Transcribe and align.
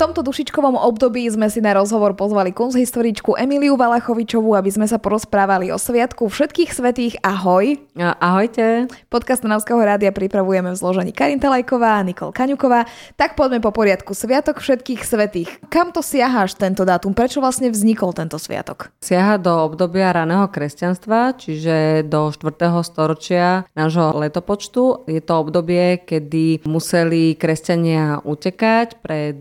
tomto 0.00 0.24
dušičkovom 0.24 0.80
období 0.80 1.28
sme 1.28 1.52
si 1.52 1.60
na 1.60 1.76
rozhovor 1.76 2.16
pozvali 2.16 2.56
kunsthistoričku 2.56 3.36
Emiliu 3.36 3.76
Valachovičovú, 3.76 4.56
aby 4.56 4.72
sme 4.72 4.88
sa 4.88 4.96
porozprávali 4.96 5.68
o 5.68 5.76
Sviatku 5.76 6.24
všetkých 6.32 6.72
svetých. 6.72 7.20
Ahoj. 7.20 7.76
Ahojte. 8.00 8.88
Podcast 9.12 9.44
Trnavského 9.44 9.76
rádia 9.76 10.08
pripravujeme 10.08 10.72
v 10.72 10.80
zložení 10.80 11.12
Karin 11.12 11.36
Talajková 11.36 12.00
a 12.00 12.06
Nikol 12.08 12.32
Kaňuková. 12.32 12.88
Tak 13.20 13.36
poďme 13.36 13.60
po 13.60 13.76
poriadku. 13.76 14.16
Sviatok 14.16 14.64
všetkých 14.64 15.04
svetých. 15.04 15.60
Kam 15.68 15.92
to 15.92 16.00
siaháš 16.00 16.56
tento 16.56 16.88
dátum? 16.88 17.12
Prečo 17.12 17.44
vlastne 17.44 17.68
vznikol 17.68 18.16
tento 18.16 18.40
sviatok? 18.40 18.96
Siaha 19.04 19.36
do 19.36 19.52
obdobia 19.68 20.16
raného 20.16 20.48
kresťanstva, 20.48 21.36
čiže 21.36 22.08
do 22.08 22.32
4. 22.32 22.56
storočia 22.88 23.68
nášho 23.76 24.16
letopočtu. 24.16 25.04
Je 25.12 25.20
to 25.20 25.44
obdobie, 25.44 26.00
kedy 26.08 26.64
museli 26.64 27.36
kresťania 27.36 28.24
utekať 28.24 28.96
pred 29.04 29.36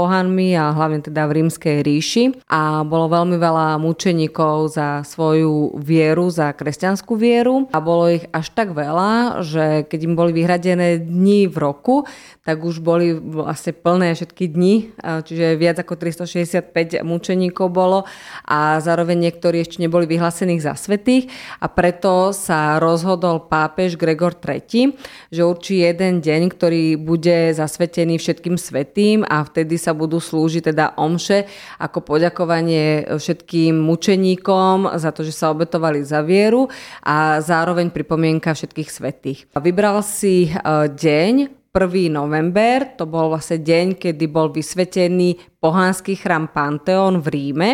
pohanmi 0.00 0.56
a 0.56 0.72
hlavne 0.72 1.04
teda 1.04 1.28
v 1.28 1.44
rímskej 1.44 1.84
ríši. 1.84 2.24
A 2.48 2.80
bolo 2.88 3.12
veľmi 3.12 3.36
veľa 3.36 3.76
mučeníkov 3.76 4.72
za 4.72 5.04
svoju 5.04 5.76
vieru, 5.76 6.32
za 6.32 6.56
kresťanskú 6.56 7.20
vieru. 7.20 7.68
A 7.76 7.84
bolo 7.84 8.08
ich 8.08 8.24
až 8.32 8.48
tak 8.56 8.72
veľa, 8.72 9.44
že 9.44 9.84
keď 9.84 10.00
im 10.08 10.14
boli 10.16 10.32
vyhradené 10.32 11.04
dni 11.04 11.52
v 11.52 11.56
roku, 11.60 12.08
tak 12.40 12.64
už 12.64 12.80
boli 12.80 13.12
vlastne 13.12 13.76
plné 13.76 14.16
všetky 14.16 14.48
dni, 14.48 14.96
čiže 14.98 15.60
viac 15.60 15.76
ako 15.84 16.00
365 16.00 17.04
mučeníkov 17.04 17.68
bolo. 17.68 18.08
A 18.48 18.80
zároveň 18.80 19.28
niektorí 19.28 19.60
ešte 19.60 19.84
neboli 19.84 20.08
vyhlásení 20.08 20.56
za 20.56 20.72
svetých. 20.74 21.28
A 21.60 21.68
preto 21.68 22.32
sa 22.32 22.80
rozhodol 22.80 23.44
pápež 23.44 24.00
Gregor 24.00 24.32
III, 24.32 24.96
že 25.28 25.42
určí 25.44 25.84
jeden 25.84 26.24
deň, 26.24 26.42
ktorý 26.56 26.96
bude 26.96 27.52
zasvetený 27.52 28.16
všetkým 28.16 28.56
svetým 28.56 29.22
a 29.28 29.44
vtedy 29.44 29.76
sa 29.76 29.89
budú 29.92 30.22
slúžiť 30.22 30.72
teda 30.72 30.96
omše 30.98 31.46
ako 31.78 32.04
poďakovanie 32.04 33.16
všetkým 33.16 33.76
mučeníkom 33.78 34.96
za 34.96 35.10
to, 35.10 35.26
že 35.26 35.34
sa 35.34 35.50
obetovali 35.52 36.02
za 36.02 36.22
vieru 36.24 36.70
a 37.04 37.38
zároveň 37.42 37.92
pripomienka 37.92 38.54
všetkých 38.54 38.90
svetých. 38.90 39.38
Vybral 39.54 40.02
si 40.06 40.48
e, 40.48 40.56
deň 40.90 41.60
1. 41.70 42.10
november, 42.10 42.98
to 42.98 43.06
bol 43.06 43.30
vlastne 43.30 43.62
deň, 43.62 43.94
kedy 43.94 44.26
bol 44.26 44.50
vysvetený 44.50 45.49
pohanský 45.60 46.16
chrám 46.16 46.48
Panteón 46.48 47.20
v 47.20 47.28
Ríme, 47.28 47.70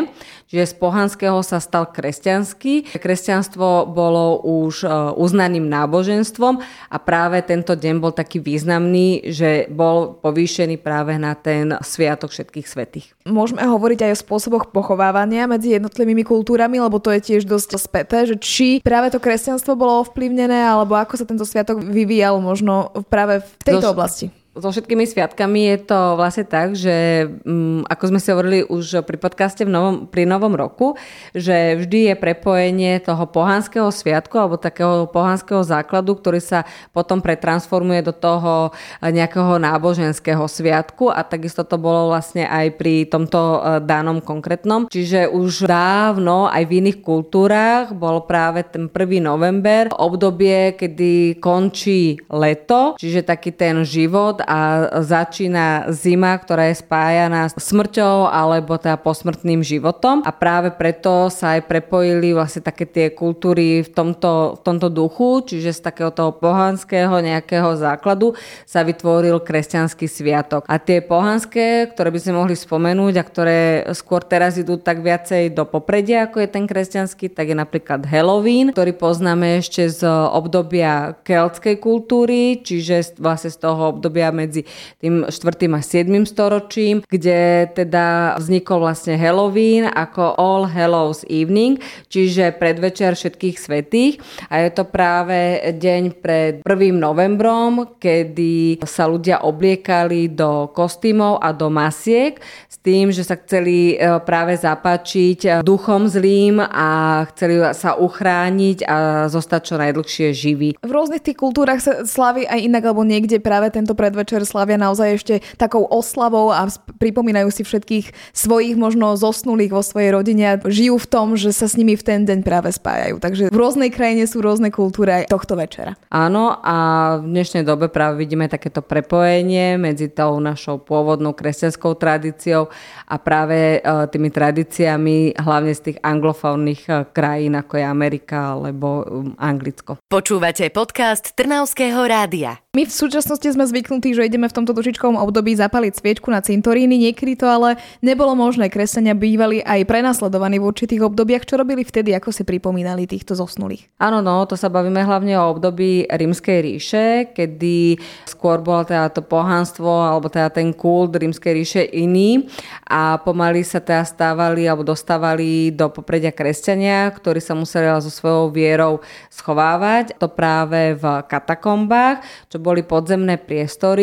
čiže 0.50 0.74
z 0.74 0.74
pohanského 0.76 1.38
sa 1.40 1.62
stal 1.62 1.88
kresťanský. 1.88 2.98
Kresťanstvo 2.98 3.88
bolo 3.88 4.42
už 4.42 4.84
e, 4.84 4.90
uznaným 5.16 5.70
náboženstvom 5.70 6.60
a 6.92 6.96
práve 7.00 7.40
tento 7.46 7.78
deň 7.78 7.94
bol 8.02 8.12
taký 8.12 8.42
významný, 8.42 9.30
že 9.32 9.70
bol 9.72 10.18
povýšený 10.18 10.82
práve 10.82 11.16
na 11.16 11.38
ten 11.38 11.78
sviatok 11.80 12.34
všetkých 12.34 12.66
svetých. 12.66 13.06
Môžeme 13.24 13.64
hovoriť 13.64 14.10
aj 14.10 14.12
o 14.12 14.22
spôsoboch 14.28 14.74
pochovávania 14.74 15.48
medzi 15.48 15.78
jednotlivými 15.78 16.26
kultúrami, 16.26 16.82
lebo 16.82 17.00
to 17.00 17.14
je 17.14 17.22
tiež 17.22 17.48
dosť 17.48 17.70
späté, 17.80 18.28
že 18.28 18.36
či 18.36 18.82
práve 18.84 19.14
to 19.14 19.22
kresťanstvo 19.22 19.78
bolo 19.78 20.02
ovplyvnené, 20.02 20.68
alebo 20.68 20.98
ako 20.98 21.22
sa 21.22 21.24
tento 21.24 21.46
sviatok 21.46 21.80
vyvíjal 21.80 22.42
možno 22.42 22.90
práve 23.08 23.40
v 23.40 23.50
tejto 23.62 23.86
tejto 23.86 23.94
oblasti? 23.94 24.26
So 24.60 24.68
všetkými 24.72 25.04
sviatkami 25.04 25.76
je 25.76 25.78
to 25.84 26.00
vlastne 26.16 26.46
tak, 26.48 26.72
že 26.72 27.28
um, 27.44 27.84
ako 27.84 28.04
sme 28.08 28.20
si 28.20 28.28
hovorili 28.32 28.58
už 28.64 29.04
pri 29.04 29.20
podcaste 29.20 29.62
v 29.62 29.70
novom, 29.70 29.94
pri 30.08 30.24
Novom 30.24 30.56
roku, 30.56 30.96
že 31.36 31.76
vždy 31.76 32.12
je 32.12 32.14
prepojenie 32.16 32.98
toho 33.04 33.28
pohanského 33.28 33.88
sviatku 33.92 34.34
alebo 34.40 34.56
takého 34.56 35.06
pohanského 35.12 35.60
základu, 35.60 36.16
ktorý 36.16 36.40
sa 36.40 36.64
potom 36.90 37.20
pretransformuje 37.20 38.00
do 38.00 38.14
toho 38.16 38.72
nejakého 39.04 39.60
náboženského 39.60 40.42
sviatku 40.48 41.12
a 41.12 41.20
takisto 41.22 41.62
to 41.62 41.76
bolo 41.76 42.12
vlastne 42.12 42.48
aj 42.48 42.74
pri 42.80 43.06
tomto 43.06 43.38
e, 43.38 43.58
danom 43.84 44.24
konkrétnom. 44.24 44.88
Čiže 44.88 45.28
už 45.30 45.68
dávno 45.68 46.48
aj 46.48 46.64
v 46.64 46.72
iných 46.80 46.98
kultúrach 47.04 47.92
bol 47.92 48.24
práve 48.24 48.64
ten 48.64 48.88
1. 48.88 49.20
november 49.20 49.92
obdobie, 49.94 50.74
kedy 50.78 51.38
končí 51.38 52.16
leto, 52.30 52.96
čiže 52.96 53.26
taký 53.26 53.52
ten 53.52 53.82
život 53.84 54.45
a 54.46 54.88
začína 55.02 55.90
zima, 55.90 56.38
ktorá 56.38 56.70
je 56.70 56.78
spájaná 56.78 57.50
s 57.50 57.58
smrťou 57.58 58.30
alebo 58.30 58.78
teda 58.78 58.94
posmrtným 59.02 59.66
životom 59.66 60.22
a 60.22 60.30
práve 60.30 60.70
preto 60.70 61.26
sa 61.28 61.58
aj 61.58 61.66
prepojili 61.66 62.30
vlastne 62.30 62.62
také 62.62 62.86
tie 62.86 63.06
kultúry 63.10 63.82
v 63.82 63.90
tomto, 63.90 64.56
v 64.56 64.60
tomto 64.62 64.86
duchu, 64.86 65.42
čiže 65.42 65.74
z 65.74 65.80
takého 65.82 66.14
toho 66.14 66.30
pohanského 66.30 67.18
nejakého 67.18 67.74
základu 67.74 68.38
sa 68.62 68.86
vytvoril 68.86 69.42
kresťanský 69.42 70.06
sviatok. 70.06 70.62
A 70.70 70.78
tie 70.78 71.02
pohanské, 71.02 71.90
ktoré 71.90 72.14
by 72.14 72.20
sme 72.22 72.38
mohli 72.38 72.54
spomenúť 72.54 73.14
a 73.18 73.24
ktoré 73.26 73.60
skôr 73.92 74.22
teraz 74.22 74.54
idú 74.54 74.78
tak 74.78 75.02
viacej 75.02 75.50
do 75.50 75.66
popredia, 75.66 76.30
ako 76.30 76.46
je 76.46 76.48
ten 76.48 76.64
kresťanský, 76.70 77.34
tak 77.34 77.50
je 77.50 77.56
napríklad 77.58 78.06
Halloween, 78.06 78.70
ktorý 78.70 78.94
poznáme 78.94 79.58
ešte 79.58 79.90
z 79.90 80.06
obdobia 80.30 81.18
keltskej 81.26 81.82
kultúry, 81.82 82.62
čiže 82.62 83.18
vlastne 83.18 83.50
z 83.50 83.58
toho 83.58 83.96
obdobia 83.96 84.30
medzi 84.36 84.68
tým 85.00 85.24
4. 85.24 85.32
a 85.72 85.80
7. 85.80 86.28
storočím, 86.28 87.00
kde 87.08 87.72
teda 87.72 88.36
vznikol 88.36 88.84
vlastne 88.84 89.16
Halloween 89.16 89.88
ako 89.88 90.36
All 90.36 90.68
Hallows 90.68 91.24
Evening, 91.32 91.80
čiže 92.12 92.52
predvečer 92.60 93.16
všetkých 93.16 93.56
svetých 93.56 94.20
a 94.52 94.60
je 94.60 94.70
to 94.76 94.84
práve 94.84 95.64
deň 95.80 96.02
pred 96.20 96.52
1. 96.60 96.92
novembrom, 96.92 97.96
kedy 97.96 98.82
sa 98.84 99.06
ľudia 99.06 99.46
obliekali 99.46 100.28
do 100.28 100.68
kostýmov 100.74 101.38
a 101.40 101.54
do 101.54 101.72
masiek 101.72 102.36
s 102.66 102.76
tým, 102.82 103.14
že 103.14 103.22
sa 103.22 103.38
chceli 103.38 103.94
e, 103.94 104.18
práve 104.26 104.58
zapáčiť 104.58 105.62
duchom 105.62 106.10
zlým 106.10 106.58
a 106.58 107.22
chceli 107.30 107.62
sa 107.72 107.94
uchrániť 107.94 108.78
a 108.82 108.96
zostať 109.30 109.60
čo 109.62 109.74
najdlhšie 109.78 110.26
živí. 110.34 110.70
V 110.82 110.90
rôznych 110.90 111.22
tých 111.22 111.38
kultúrach 111.38 111.78
sa 111.78 112.02
slaví 112.02 112.42
aj 112.42 112.66
inak 112.66 112.82
alebo 112.90 113.06
niekde 113.06 113.38
práve 113.38 113.70
tento 113.70 113.94
predvečer 113.94 114.25
večer 114.26 114.42
slavia 114.42 114.74
naozaj 114.74 115.22
ešte 115.22 115.34
takou 115.54 115.86
oslavou 115.86 116.50
a 116.50 116.66
pripomínajú 116.98 117.46
si 117.54 117.62
všetkých 117.62 118.34
svojich 118.34 118.74
možno 118.74 119.14
zosnulých 119.14 119.70
vo 119.70 119.86
svojej 119.86 120.10
rodine 120.10 120.44
a 120.50 120.58
žijú 120.58 120.98
v 120.98 121.06
tom, 121.06 121.38
že 121.38 121.54
sa 121.54 121.70
s 121.70 121.78
nimi 121.78 121.94
v 121.94 122.02
ten 122.02 122.26
deň 122.26 122.42
práve 122.42 122.74
spájajú. 122.74 123.22
Takže 123.22 123.54
v 123.54 123.56
rôznej 123.56 123.94
krajine 123.94 124.26
sú 124.26 124.42
rôzne 124.42 124.74
kultúry 124.74 125.22
aj 125.22 125.30
tohto 125.30 125.54
večera. 125.54 125.94
Áno 126.10 126.58
a 126.58 126.76
v 127.22 127.30
dnešnej 127.30 127.62
dobe 127.62 127.86
práve 127.86 128.26
vidíme 128.26 128.50
takéto 128.50 128.82
prepojenie 128.82 129.78
medzi 129.78 130.10
tou 130.10 130.42
našou 130.42 130.82
pôvodnou 130.82 131.30
kresťanskou 131.30 131.94
tradíciou 131.94 132.66
a 133.06 133.14
práve 133.22 133.78
e, 133.78 133.80
tými 134.10 134.34
tradíciami 134.34 135.38
hlavne 135.38 135.70
z 135.70 135.80
tých 135.92 135.98
anglofónnych 136.02 136.82
e, 136.90 136.92
krajín 137.14 137.54
ako 137.54 137.78
je 137.78 137.84
Amerika 137.86 138.58
alebo 138.58 139.06
um, 139.06 139.38
Anglicko. 139.38 140.02
Počúvate 140.10 140.66
podcast 140.74 141.30
Trnavského 141.38 142.02
rádia. 142.02 142.58
My 142.74 142.88
v 142.88 142.92
súčasnosti 142.92 143.46
sme 143.46 143.68
zvyknutí, 143.68 144.15
že 144.16 144.26
ideme 144.26 144.48
v 144.48 144.56
tomto 144.56 144.72
dušičkovom 144.72 145.20
období 145.20 145.52
zapaliť 145.52 145.92
sviečku 146.00 146.32
na 146.32 146.40
cintoríny. 146.40 146.96
Niekedy 147.08 147.36
to 147.36 147.46
ale 147.46 147.76
nebolo 148.00 148.32
možné. 148.32 148.72
Kresťania 148.72 149.12
bývali 149.12 149.60
aj 149.60 149.84
prenasledovaní 149.84 150.56
v 150.56 150.68
určitých 150.68 151.04
obdobiach. 151.04 151.44
Čo 151.44 151.60
robili 151.60 151.84
vtedy, 151.84 152.16
ako 152.16 152.32
si 152.32 152.42
pripomínali 152.48 153.04
týchto 153.04 153.36
zosnulých? 153.36 153.86
Áno, 154.00 154.24
no, 154.24 154.42
to 154.48 154.56
sa 154.56 154.72
bavíme 154.72 155.04
hlavne 155.04 155.36
o 155.36 155.52
období 155.52 156.08
rímskej 156.08 156.58
ríše, 156.62 157.04
kedy 157.32 158.00
skôr 158.28 158.60
bolo 158.60 158.86
teda 158.86 159.08
to 159.12 159.20
pohanstvo 159.24 159.88
alebo 159.88 160.28
teda 160.28 160.52
ten 160.52 160.72
kult 160.76 161.16
rímskej 161.16 161.52
ríše 161.52 161.82
iný 161.96 162.46
a 162.84 163.18
pomaly 163.18 163.64
sa 163.64 163.80
teda 163.80 164.04
stávali 164.04 164.68
alebo 164.68 164.84
dostávali 164.86 165.72
do 165.72 165.88
popredia 165.88 166.30
kresťania, 166.30 167.08
ktorí 167.10 167.40
sa 167.40 167.56
museli 167.56 167.88
so 167.98 168.12
svojou 168.12 168.52
vierou 168.52 169.00
schovávať. 169.32 170.20
To 170.20 170.28
práve 170.28 170.94
v 171.00 171.04
katakombách, 171.24 172.22
čo 172.52 172.60
boli 172.60 172.84
podzemné 172.84 173.40
priestory, 173.40 173.95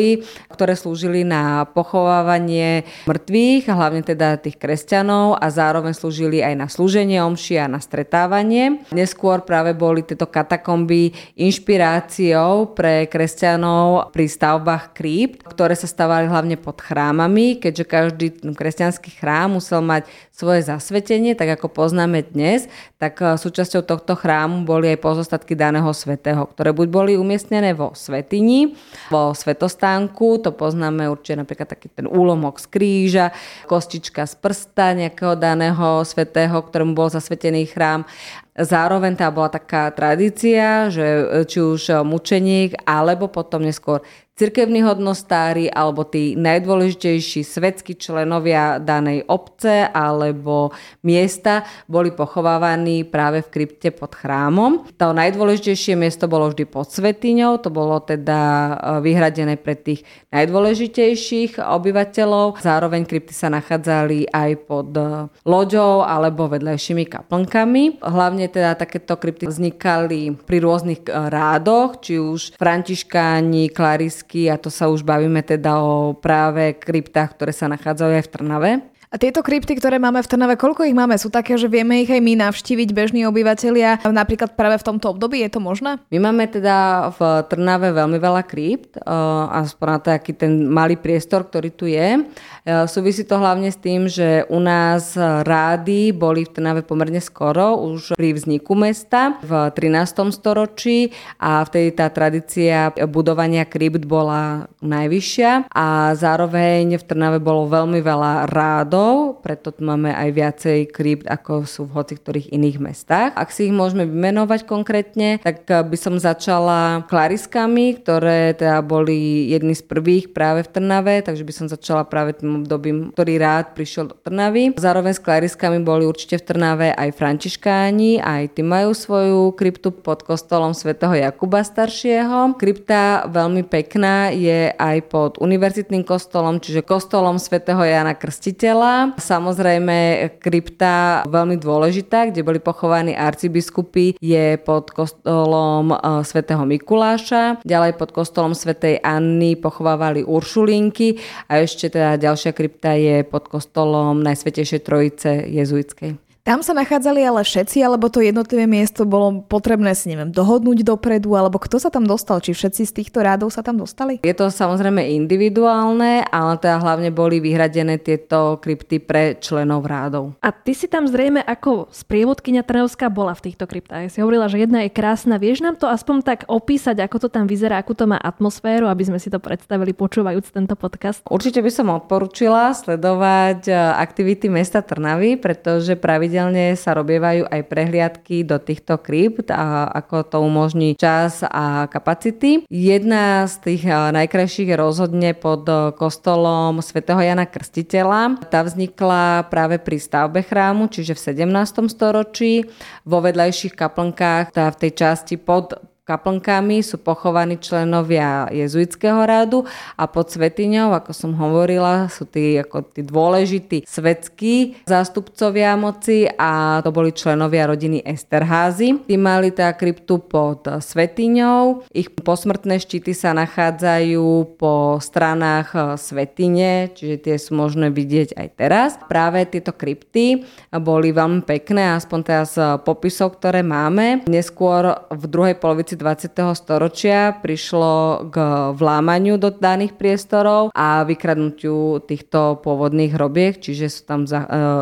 ktoré 0.50 0.74
slúžili 0.74 1.22
na 1.22 1.70
pochovávanie 1.70 2.88
mŕtvych, 3.06 3.70
hlavne 3.70 4.02
teda 4.02 4.42
tých 4.42 4.58
kresťanov 4.58 5.38
a 5.38 5.48
zároveň 5.54 5.94
slúžili 5.94 6.42
aj 6.42 6.54
na 6.58 6.68
slúženie 6.72 7.22
omši 7.22 7.62
a 7.62 7.68
na 7.70 7.78
stretávanie. 7.78 8.82
Neskôr 8.90 9.46
práve 9.46 9.78
boli 9.78 10.02
tieto 10.02 10.26
katakomby 10.26 11.14
inšpiráciou 11.38 12.74
pre 12.74 13.06
kresťanov 13.06 14.10
pri 14.10 14.26
stavbách 14.26 14.96
krípt, 14.96 15.44
ktoré 15.46 15.76
sa 15.76 15.86
stavali 15.86 16.26
hlavne 16.26 16.56
pod 16.56 16.80
chrámami, 16.80 17.60
keďže 17.60 17.86
každý 17.86 18.28
kresťanský 18.56 19.20
chrám 19.20 19.60
musel 19.60 19.84
mať 19.84 20.08
svoje 20.34 20.66
zasvetenie, 20.66 21.38
tak 21.38 21.60
ako 21.60 21.70
poznáme 21.70 22.26
dnes, 22.26 22.66
tak 22.98 23.22
eh, 23.22 23.38
súčasťou 23.38 23.86
tohto 23.86 24.18
chrámu 24.18 24.66
boli 24.66 24.90
aj 24.90 25.04
pozostatky 25.04 25.54
daného 25.54 25.92
svetého, 25.94 26.50
ktoré 26.50 26.72
buď 26.72 26.88
boli 26.90 27.12
umiestnené 27.20 27.78
vo 27.78 27.94
svetini, 27.94 28.74
vo 29.14 29.36
svetostánku, 29.84 30.40
to 30.40 30.56
poznáme 30.56 31.12
určite 31.12 31.44
napríklad 31.44 31.68
taký 31.68 31.92
ten 31.92 32.08
úlomok 32.08 32.56
z 32.56 32.68
kríža, 32.72 33.26
kostička 33.68 34.24
z 34.24 34.40
prsta 34.40 34.96
nejakého 34.96 35.36
daného 35.36 36.08
svetého, 36.08 36.56
ktorému 36.56 36.96
bol 36.96 37.12
zasvetený 37.12 37.68
chrám, 37.68 38.08
Zároveň 38.54 39.18
tá 39.18 39.34
bola 39.34 39.50
taká 39.50 39.90
tradícia, 39.90 40.86
že 40.94 41.26
či 41.50 41.58
už 41.58 42.06
mučeník, 42.06 42.86
alebo 42.86 43.26
potom 43.26 43.66
neskôr 43.66 44.06
cirkevní 44.34 44.82
hodnostári 44.82 45.70
alebo 45.70 46.02
tí 46.10 46.34
najdôležitejší 46.34 47.46
svetskí 47.46 47.94
členovia 47.94 48.82
danej 48.82 49.30
obce 49.30 49.86
alebo 49.86 50.74
miesta 51.06 51.62
boli 51.86 52.10
pochovávaní 52.10 53.06
práve 53.06 53.46
v 53.46 53.52
krypte 53.54 53.94
pod 53.94 54.18
chrámom. 54.18 54.90
To 54.98 55.14
najdôležitejšie 55.14 55.94
miesto 55.94 56.26
bolo 56.26 56.50
vždy 56.50 56.66
pod 56.66 56.90
Svetiňou, 56.90 57.62
to 57.62 57.70
bolo 57.70 58.02
teda 58.02 58.42
e, 58.42 59.06
vyhradené 59.06 59.54
pre 59.62 59.78
tých 59.78 60.02
najdôležitejších 60.34 61.62
obyvateľov. 61.62 62.58
Zároveň 62.58 63.06
krypty 63.06 63.38
sa 63.38 63.54
nachádzali 63.54 64.34
aj 64.34 64.52
pod 64.66 64.90
e, 64.98 65.30
loďou 65.46 66.02
alebo 66.02 66.50
vedľajšími 66.50 67.06
kaplnkami. 67.06 68.02
Hlavne 68.02 68.50
teda 68.50 68.74
takéto 68.74 69.14
krypty 69.14 69.46
vznikali 69.46 70.34
pri 70.42 70.58
rôznych 70.58 71.06
e, 71.06 71.14
rádoch, 71.30 72.02
či 72.02 72.18
už 72.18 72.58
františkáni, 72.58 73.70
klaris 73.70 74.23
Lipsky 74.24 74.48
a 74.48 74.56
to 74.56 74.72
sa 74.72 74.88
už 74.88 75.04
bavíme 75.04 75.44
teda 75.44 75.84
o 75.84 76.16
práve 76.16 76.80
kryptách, 76.80 77.36
ktoré 77.36 77.52
sa 77.52 77.68
nachádzajú 77.68 78.12
aj 78.16 78.24
v 78.24 78.32
Trnave. 78.32 78.72
A 79.14 79.22
tieto 79.22 79.46
krypty, 79.46 79.78
ktoré 79.78 80.02
máme 80.02 80.26
v 80.26 80.30
Trnave, 80.34 80.58
koľko 80.58 80.90
ich 80.90 80.98
máme? 80.98 81.14
Sú 81.22 81.30
také, 81.30 81.54
že 81.54 81.70
vieme 81.70 82.02
ich 82.02 82.10
aj 82.10 82.18
my 82.18 82.34
navštíviť 82.50 82.98
bežní 82.98 83.30
obyvateľia, 83.30 84.10
napríklad 84.10 84.58
práve 84.58 84.82
v 84.82 84.88
tomto 84.90 85.14
období, 85.14 85.38
je 85.46 85.54
to 85.54 85.62
možné? 85.62 86.02
My 86.10 86.18
máme 86.18 86.50
teda 86.50 87.10
v 87.14 87.46
Trnave 87.46 87.94
veľmi 87.94 88.18
veľa 88.18 88.42
krypt, 88.42 88.98
eh, 88.98 89.06
aspoň 89.54 89.86
na 89.86 90.00
to, 90.02 90.10
aký 90.18 90.34
ten 90.34 90.66
malý 90.66 90.98
priestor, 90.98 91.46
ktorý 91.46 91.70
tu 91.70 91.86
je. 91.86 92.26
Eh, 92.26 92.90
súvisí 92.90 93.22
to 93.22 93.38
hlavne 93.38 93.70
s 93.70 93.78
tým, 93.78 94.10
že 94.10 94.50
u 94.50 94.58
nás 94.58 95.14
rády 95.46 96.10
boli 96.10 96.50
v 96.50 96.58
Trnave 96.58 96.82
pomerne 96.82 97.22
skoro, 97.22 97.78
už 97.86 98.18
pri 98.18 98.34
vzniku 98.34 98.74
mesta 98.74 99.38
v 99.46 99.70
13. 99.78 100.34
storočí 100.34 101.14
a 101.38 101.62
vtedy 101.62 101.94
tá 101.94 102.10
tradícia 102.10 102.90
budovania 103.06 103.70
krypt 103.70 104.10
bola 104.10 104.66
najvyššia 104.82 105.70
a 105.70 106.18
zároveň 106.18 106.98
v 106.98 107.04
Trnave 107.06 107.38
bolo 107.38 107.70
veľmi 107.70 108.02
veľa 108.02 108.50
rádov, 108.50 109.03
kostolov, 109.04 109.44
preto 109.44 109.76
tu 109.76 109.84
máme 109.84 110.16
aj 110.16 110.30
viacej 110.32 110.80
krypt, 110.88 111.28
ako 111.28 111.68
sú 111.68 111.82
v 111.92 111.96
hoci 112.00 112.16
ktorých 112.16 112.56
iných 112.56 112.78
mestách. 112.80 113.32
Ak 113.36 113.52
si 113.52 113.68
ich 113.68 113.76
môžeme 113.76 114.08
vymenovať 114.08 114.64
konkrétne, 114.64 115.44
tak 115.44 115.68
eh, 115.68 115.84
by 115.84 115.98
som 116.00 116.16
začala 116.16 117.04
klariskami, 117.12 118.00
ktoré 118.00 118.56
teda 118.56 118.80
boli 118.80 119.52
jedni 119.52 119.76
z 119.76 119.84
prvých 119.84 120.32
práve 120.32 120.64
v 120.64 120.72
Trnave, 120.80 121.20
takže 121.20 121.44
by 121.44 121.54
som 121.54 121.66
začala 121.68 122.08
práve 122.08 122.40
tým 122.40 122.64
obdobím, 122.64 123.12
ktorý 123.12 123.34
rád 123.44 123.76
prišiel 123.76 124.08
do 124.08 124.16
Trnavy. 124.16 124.72
Zároveň 124.80 125.14
s 125.14 125.22
klariskami 125.22 125.84
boli 125.84 126.08
určite 126.08 126.40
v 126.40 126.48
Trnave 126.48 126.88
aj 126.96 127.10
františkáni, 127.20 128.24
aj 128.24 128.56
tí 128.56 128.62
majú 128.64 128.96
svoju 128.96 129.52
kryptu 129.60 129.92
pod 129.92 130.24
kostolom 130.24 130.72
svätého 130.72 131.12
Jakuba 131.12 131.66
staršieho. 131.66 132.56
Krypta 132.56 133.28
veľmi 133.28 133.68
pekná 133.68 134.32
je 134.32 134.72
aj 134.72 134.98
pod 135.12 135.32
univerzitným 135.44 136.08
kostolom, 136.08 136.64
čiže 136.64 136.86
kostolom 136.86 137.36
svätého 137.42 137.84
Jana 137.84 138.16
Krstiteľa 138.16 138.93
Samozrejme, 139.18 140.30
krypta 140.42 141.24
veľmi 141.28 141.58
dôležitá, 141.60 142.30
kde 142.30 142.46
boli 142.46 142.60
pochovaní 142.60 143.14
arcibiskupy, 143.14 144.18
je 144.20 144.58
pod 144.62 144.92
kostolom 144.92 145.94
e, 145.94 145.98
svätého 146.28 146.64
Mikuláša, 146.66 147.64
ďalej 147.64 147.96
pod 147.96 148.10
kostolom 148.12 148.58
svätej 148.58 149.00
Anny 149.04 149.56
pochovávali 149.56 150.26
Uršulinky 150.26 151.22
a 151.48 151.62
ešte 151.62 151.94
teda 151.94 152.18
ďalšia 152.20 152.52
krypta 152.52 152.98
je 152.98 153.22
pod 153.24 153.48
kostolom 153.48 154.20
Najsvetejšej 154.26 154.82
Trojice 154.82 155.32
jezuitskej. 155.48 156.33
Tam 156.44 156.60
sa 156.60 156.76
nachádzali 156.76 157.24
ale 157.24 157.40
všetci, 157.40 157.80
alebo 157.80 158.12
to 158.12 158.20
jednotlivé 158.20 158.68
miesto 158.68 159.08
bolo 159.08 159.48
potrebné 159.48 159.96
si 159.96 160.12
neviem, 160.12 160.28
dohodnúť 160.28 160.84
dopredu, 160.84 161.40
alebo 161.40 161.56
kto 161.56 161.80
sa 161.80 161.88
tam 161.88 162.04
dostal, 162.04 162.44
či 162.44 162.52
všetci 162.52 162.84
z 162.84 162.92
týchto 163.00 163.24
rádov 163.24 163.48
sa 163.48 163.64
tam 163.64 163.80
dostali? 163.80 164.20
Je 164.20 164.36
to 164.36 164.52
samozrejme 164.52 165.00
individuálne, 165.24 166.28
ale 166.28 166.60
teda 166.60 166.84
hlavne 166.84 167.16
boli 167.16 167.40
vyhradené 167.40 167.96
tieto 167.96 168.60
krypty 168.60 169.00
pre 169.00 169.40
členov 169.40 169.88
rádov. 169.88 170.36
A 170.44 170.52
ty 170.52 170.76
si 170.76 170.92
tam 170.92 171.08
zrejme 171.08 171.40
ako 171.48 171.88
sprievodkynia 171.96 172.68
Trnavská 172.68 173.08
bola 173.08 173.32
v 173.40 173.48
týchto 173.48 173.64
kryptách. 173.64 174.12
Si 174.12 174.20
hovorila, 174.20 174.52
že 174.52 174.60
jedna 174.60 174.84
je 174.84 174.92
krásna. 174.92 175.40
Vieš 175.40 175.64
nám 175.64 175.80
to 175.80 175.88
aspoň 175.88 176.28
tak 176.28 176.40
opísať, 176.52 177.08
ako 177.08 177.24
to 177.24 177.28
tam 177.32 177.48
vyzerá, 177.48 177.80
akú 177.80 177.96
to 177.96 178.04
má 178.04 178.20
atmosféru, 178.20 178.92
aby 178.92 179.08
sme 179.08 179.16
si 179.16 179.32
to 179.32 179.40
predstavili 179.40 179.96
počúvajúc 179.96 180.52
tento 180.52 180.76
podcast? 180.76 181.24
Určite 181.24 181.64
by 181.64 181.72
som 181.72 181.88
odporučila 181.88 182.76
sledovať 182.76 183.72
eh, 183.72 183.80
aktivity 183.96 184.52
mesta 184.52 184.84
Trnavy, 184.84 185.40
pretože 185.40 185.96
pravidelne 185.96 186.33
pravidelne 186.34 186.74
sa 186.74 186.98
robievajú 186.98 187.46
aj 187.46 187.62
prehliadky 187.70 188.42
do 188.42 188.58
týchto 188.58 188.98
krypt 188.98 189.54
a 189.54 189.86
ako 189.86 190.26
to 190.26 190.38
umožní 190.42 190.98
čas 190.98 191.46
a 191.46 191.86
kapacity. 191.86 192.66
Jedna 192.74 193.46
z 193.46 193.62
tých 193.62 193.86
najkrajších 193.86 194.74
je 194.74 194.82
rozhodne 194.82 195.38
pod 195.38 195.70
kostolom 195.94 196.82
svätého 196.82 197.22
Jana 197.22 197.46
Krstiteľa. 197.46 198.50
Tá 198.50 198.66
vznikla 198.66 199.46
práve 199.54 199.78
pri 199.78 200.02
stavbe 200.02 200.42
chrámu, 200.42 200.90
čiže 200.90 201.14
v 201.14 201.46
17. 201.46 201.94
storočí. 201.94 202.66
Vo 203.06 203.22
vedľajších 203.22 203.78
kaplnkách, 203.78 204.58
tá 204.58 204.74
v 204.74 204.80
tej 204.90 204.92
časti 205.06 205.38
pod 205.38 205.78
kaplnkami 206.04 206.84
sú 206.84 207.00
pochovaní 207.00 207.56
členovia 207.56 208.52
jezuitského 208.52 209.24
rádu 209.24 209.64
a 209.96 210.04
pod 210.04 210.28
svetiňou, 210.28 210.92
ako 210.92 211.12
som 211.16 211.32
hovorila, 211.40 212.12
sú 212.12 212.28
tí, 212.28 212.60
ako 212.60 212.92
tí 212.92 213.08
dôležití 213.08 213.88
svetskí 213.88 214.84
zástupcovia 214.84 215.80
moci 215.80 216.28
a 216.28 216.84
to 216.84 216.92
boli 216.92 217.16
členovia 217.16 217.72
rodiny 217.72 218.04
Esterházy. 218.04 219.08
Tí 219.08 219.16
mali 219.16 219.56
tá 219.56 219.72
kryptu 219.72 220.20
pod 220.20 220.68
svetiňou. 220.68 221.88
Ich 221.96 222.12
posmrtné 222.12 222.84
štíty 222.84 223.16
sa 223.16 223.32
nachádzajú 223.32 224.60
po 224.60 225.00
stranách 225.00 225.70
e, 225.72 225.80
svetine, 225.96 226.92
čiže 226.92 227.16
tie 227.24 227.36
sú 227.40 227.56
možné 227.56 227.88
vidieť 227.88 228.36
aj 228.36 228.48
teraz. 228.60 228.90
Práve 229.08 229.48
tieto 229.48 229.72
krypty 229.72 230.44
boli 230.68 231.16
veľmi 231.16 231.48
pekné, 231.48 231.96
aspoň 231.96 232.20
teraz 232.28 232.60
popisov, 232.84 233.40
ktoré 233.40 233.64
máme. 233.64 234.28
Neskôr 234.28 235.08
v 235.08 235.24
druhej 235.32 235.56
polovici 235.56 235.93
polovici 235.96 236.30
20. 236.34 236.58
storočia 236.58 237.20
prišlo 237.38 238.30
k 238.34 238.36
vlámaniu 238.74 239.38
do 239.38 239.54
daných 239.54 239.94
priestorov 239.94 240.74
a 240.74 241.06
vykradnutiu 241.06 242.02
týchto 242.04 242.62
pôvodných 242.62 243.14
hrobiek, 243.14 243.62
čiže 243.62 243.86
sú 243.90 244.02
tam 244.06 244.26
e, 244.26 244.34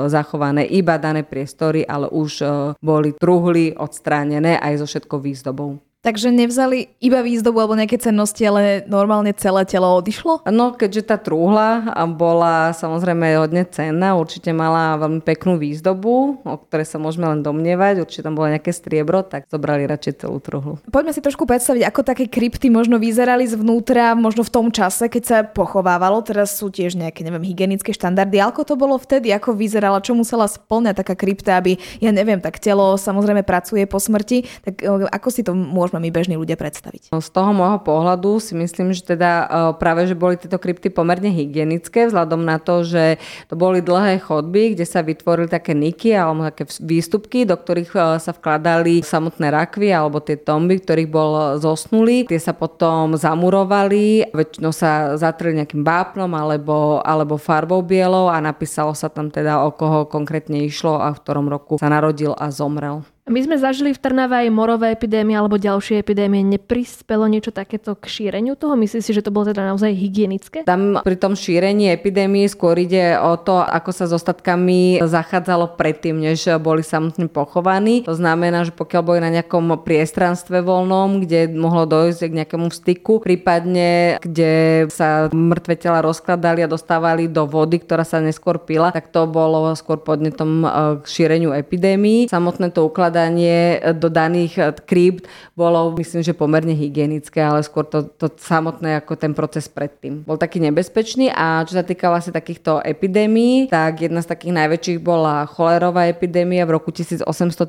zachované 0.07 0.63
iba 0.67 0.95
dané 0.95 1.27
priestory, 1.27 1.83
ale 1.83 2.07
už 2.07 2.31
e, 2.41 2.45
boli 2.79 3.11
truhly 3.15 3.75
odstránené 3.75 4.57
aj 4.59 4.83
so 4.83 4.85
všetkou 4.87 5.19
výzdobou. 5.19 5.90
Takže 6.01 6.33
nevzali 6.33 6.97
iba 6.97 7.21
výzdobu 7.21 7.61
alebo 7.61 7.77
nejaké 7.77 8.01
cennosti, 8.01 8.41
ale 8.41 8.81
normálne 8.89 9.37
celé 9.37 9.69
telo 9.69 9.85
odišlo? 10.01 10.49
No, 10.49 10.73
keďže 10.73 11.13
tá 11.13 11.21
trúhla 11.21 11.93
bola 12.17 12.73
samozrejme 12.73 13.37
hodne 13.37 13.61
cenná, 13.69 14.17
určite 14.17 14.49
mala 14.49 14.97
veľmi 14.97 15.21
peknú 15.21 15.61
výzdobu, 15.61 16.41
o 16.41 16.55
ktorej 16.65 16.89
sa 16.89 16.97
môžeme 16.97 17.29
len 17.29 17.45
domnievať, 17.45 18.01
určite 18.01 18.25
tam 18.25 18.33
bolo 18.33 18.49
nejaké 18.49 18.73
striebro, 18.73 19.21
tak 19.21 19.45
zobrali 19.45 19.85
radšej 19.85 20.25
celú 20.25 20.41
truhlu. 20.41 20.81
Poďme 20.89 21.13
si 21.13 21.21
trošku 21.21 21.45
predstaviť, 21.45 21.85
ako 21.85 22.01
také 22.01 22.25
krypty 22.25 22.73
možno 22.73 22.97
vyzerali 22.97 23.45
zvnútra, 23.45 24.17
možno 24.17 24.41
v 24.41 24.49
tom 24.49 24.73
čase, 24.73 25.05
keď 25.05 25.23
sa 25.23 25.37
pochovávalo. 25.45 26.25
Teraz 26.25 26.57
sú 26.57 26.73
tiež 26.73 26.97
nejaké, 26.97 27.21
neviem, 27.21 27.45
hygienické 27.45 27.93
štandardy. 27.93 28.41
Ako 28.41 28.65
to 28.65 28.73
bolo 28.73 28.97
vtedy, 28.97 29.29
ako 29.29 29.53
vyzerala, 29.53 30.01
čo 30.01 30.17
musela 30.17 30.49
splňať 30.49 31.05
taká 31.05 31.13
krypta, 31.13 31.61
aby, 31.61 31.77
ja 32.01 32.09
neviem, 32.09 32.41
tak 32.41 32.57
telo 32.57 32.97
samozrejme 32.97 33.45
pracuje 33.45 33.85
po 33.85 34.01
smrti, 34.01 34.49
tak 34.65 34.81
ako 35.13 35.29
si 35.29 35.45
to 35.45 35.53
môžeme 35.53 35.90
môžeme 35.91 36.07
my 36.07 36.15
bežní 36.15 36.35
ľudia 36.39 36.55
predstaviť? 36.55 37.11
Z 37.11 37.29
toho 37.35 37.51
môjho 37.51 37.83
pohľadu 37.83 38.39
si 38.39 38.55
myslím, 38.55 38.95
že 38.95 39.03
teda 39.03 39.31
e, 39.43 39.45
práve, 39.75 40.07
že 40.07 40.15
boli 40.15 40.39
tieto 40.39 40.55
krypty 40.55 40.87
pomerne 40.87 41.27
hygienické, 41.27 42.07
vzhľadom 42.07 42.47
na 42.47 42.63
to, 42.63 42.87
že 42.87 43.19
to 43.51 43.59
boli 43.59 43.83
dlhé 43.83 44.23
chodby, 44.23 44.71
kde 44.71 44.87
sa 44.87 45.03
vytvorili 45.03 45.51
také 45.51 45.75
niky 45.75 46.15
alebo 46.15 46.47
také 46.47 46.63
výstupky, 46.79 47.43
do 47.43 47.59
ktorých 47.59 47.91
e, 47.91 47.99
sa 48.23 48.31
vkladali 48.31 49.03
samotné 49.03 49.51
rakvy 49.51 49.91
alebo 49.91 50.23
tie 50.23 50.39
tomby, 50.39 50.79
ktorých 50.79 51.09
bol 51.11 51.59
zosnulý. 51.59 52.31
Tie 52.31 52.39
sa 52.39 52.55
potom 52.55 53.19
zamurovali, 53.19 54.31
väčšinou 54.31 54.71
sa 54.71 55.19
zatreli 55.19 55.59
nejakým 55.59 55.83
vápnom 55.83 56.31
alebo, 56.31 57.03
alebo 57.03 57.35
farbou 57.35 57.83
bielou 57.83 58.31
a 58.31 58.39
napísalo 58.39 58.95
sa 58.95 59.11
tam 59.11 59.27
teda, 59.27 59.67
o 59.67 59.75
koho 59.75 60.07
konkrétne 60.07 60.63
išlo 60.63 61.03
a 61.03 61.11
v 61.11 61.19
ktorom 61.19 61.51
roku 61.51 61.75
sa 61.75 61.91
narodil 61.91 62.31
a 62.39 62.47
zomrel. 62.47 63.03
My 63.31 63.39
sme 63.39 63.55
zažili 63.55 63.95
v 63.95 64.03
Trnave 64.03 64.43
aj 64.43 64.51
morové 64.51 64.91
epidémie 64.91 65.39
alebo 65.39 65.55
ďalšie 65.55 66.03
epidémie. 66.03 66.43
Neprispelo 66.43 67.31
niečo 67.31 67.55
takéto 67.55 67.95
k 67.95 68.03
šíreniu 68.03 68.59
toho? 68.59 68.75
Myslíš 68.75 69.07
si, 69.07 69.15
že 69.15 69.23
to 69.23 69.31
bolo 69.31 69.47
teda 69.47 69.71
naozaj 69.71 69.95
hygienické? 69.95 70.67
Tam 70.67 70.99
pri 70.99 71.15
tom 71.15 71.39
šírení 71.39 71.95
epidémie 71.95 72.43
skôr 72.51 72.75
ide 72.75 73.15
o 73.15 73.39
to, 73.39 73.63
ako 73.63 73.95
sa 73.95 74.11
s 74.11 74.19
ostatkami 74.19 74.99
zachádzalo 74.99 75.79
predtým, 75.79 76.19
než 76.19 76.43
boli 76.59 76.83
samotne 76.83 77.31
pochovaní. 77.31 78.03
To 78.03 78.19
znamená, 78.19 78.67
že 78.67 78.75
pokiaľ 78.75 78.99
boli 78.99 79.23
na 79.23 79.31
nejakom 79.31 79.79
priestranstve 79.79 80.59
voľnom, 80.59 81.23
kde 81.23 81.55
mohlo 81.55 81.87
dojsť 81.87 82.27
k 82.27 82.37
nejakému 82.43 82.67
styku, 82.67 83.23
prípadne 83.23 84.19
kde 84.19 84.91
sa 84.91 85.31
mŕtve 85.31 85.79
tela 85.79 86.03
rozkladali 86.03 86.67
a 86.67 86.71
dostávali 86.71 87.31
do 87.31 87.47
vody, 87.47 87.79
ktorá 87.79 88.03
sa 88.03 88.19
neskôr 88.19 88.59
pila, 88.59 88.91
tak 88.91 89.07
to 89.07 89.23
bolo 89.23 89.71
skôr 89.79 90.03
podnetom 90.03 90.67
k 90.99 91.05
šíreniu 91.07 91.55
epidémií. 91.55 92.27
Samotné 92.27 92.75
to 92.75 92.83
ukladá 92.83 93.20
ukladanie 93.21 93.77
do 94.01 94.09
daných 94.09 94.81
krypt 94.89 95.29
bolo, 95.53 95.93
myslím, 96.01 96.25
že 96.25 96.33
pomerne 96.33 96.73
hygienické, 96.73 97.37
ale 97.37 97.61
skôr 97.61 97.85
to, 97.85 98.09
to 98.17 98.33
samotné 98.33 98.97
ako 98.97 99.13
ten 99.13 99.37
proces 99.37 99.69
predtým. 99.69 100.25
Bol 100.25 100.41
taký 100.41 100.57
nebezpečný 100.57 101.29
a 101.29 101.61
čo 101.69 101.77
sa 101.77 101.85
týka 101.85 102.09
vlastne 102.09 102.33
takýchto 102.33 102.81
epidémií, 102.81 103.69
tak 103.69 104.09
jedna 104.09 104.25
z 104.25 104.31
takých 104.33 104.57
najväčších 104.57 104.99
bola 105.05 105.45
cholerová 105.45 106.09
epidémia 106.09 106.65
v 106.65 106.81
roku 106.81 106.89
1831, 106.89 107.61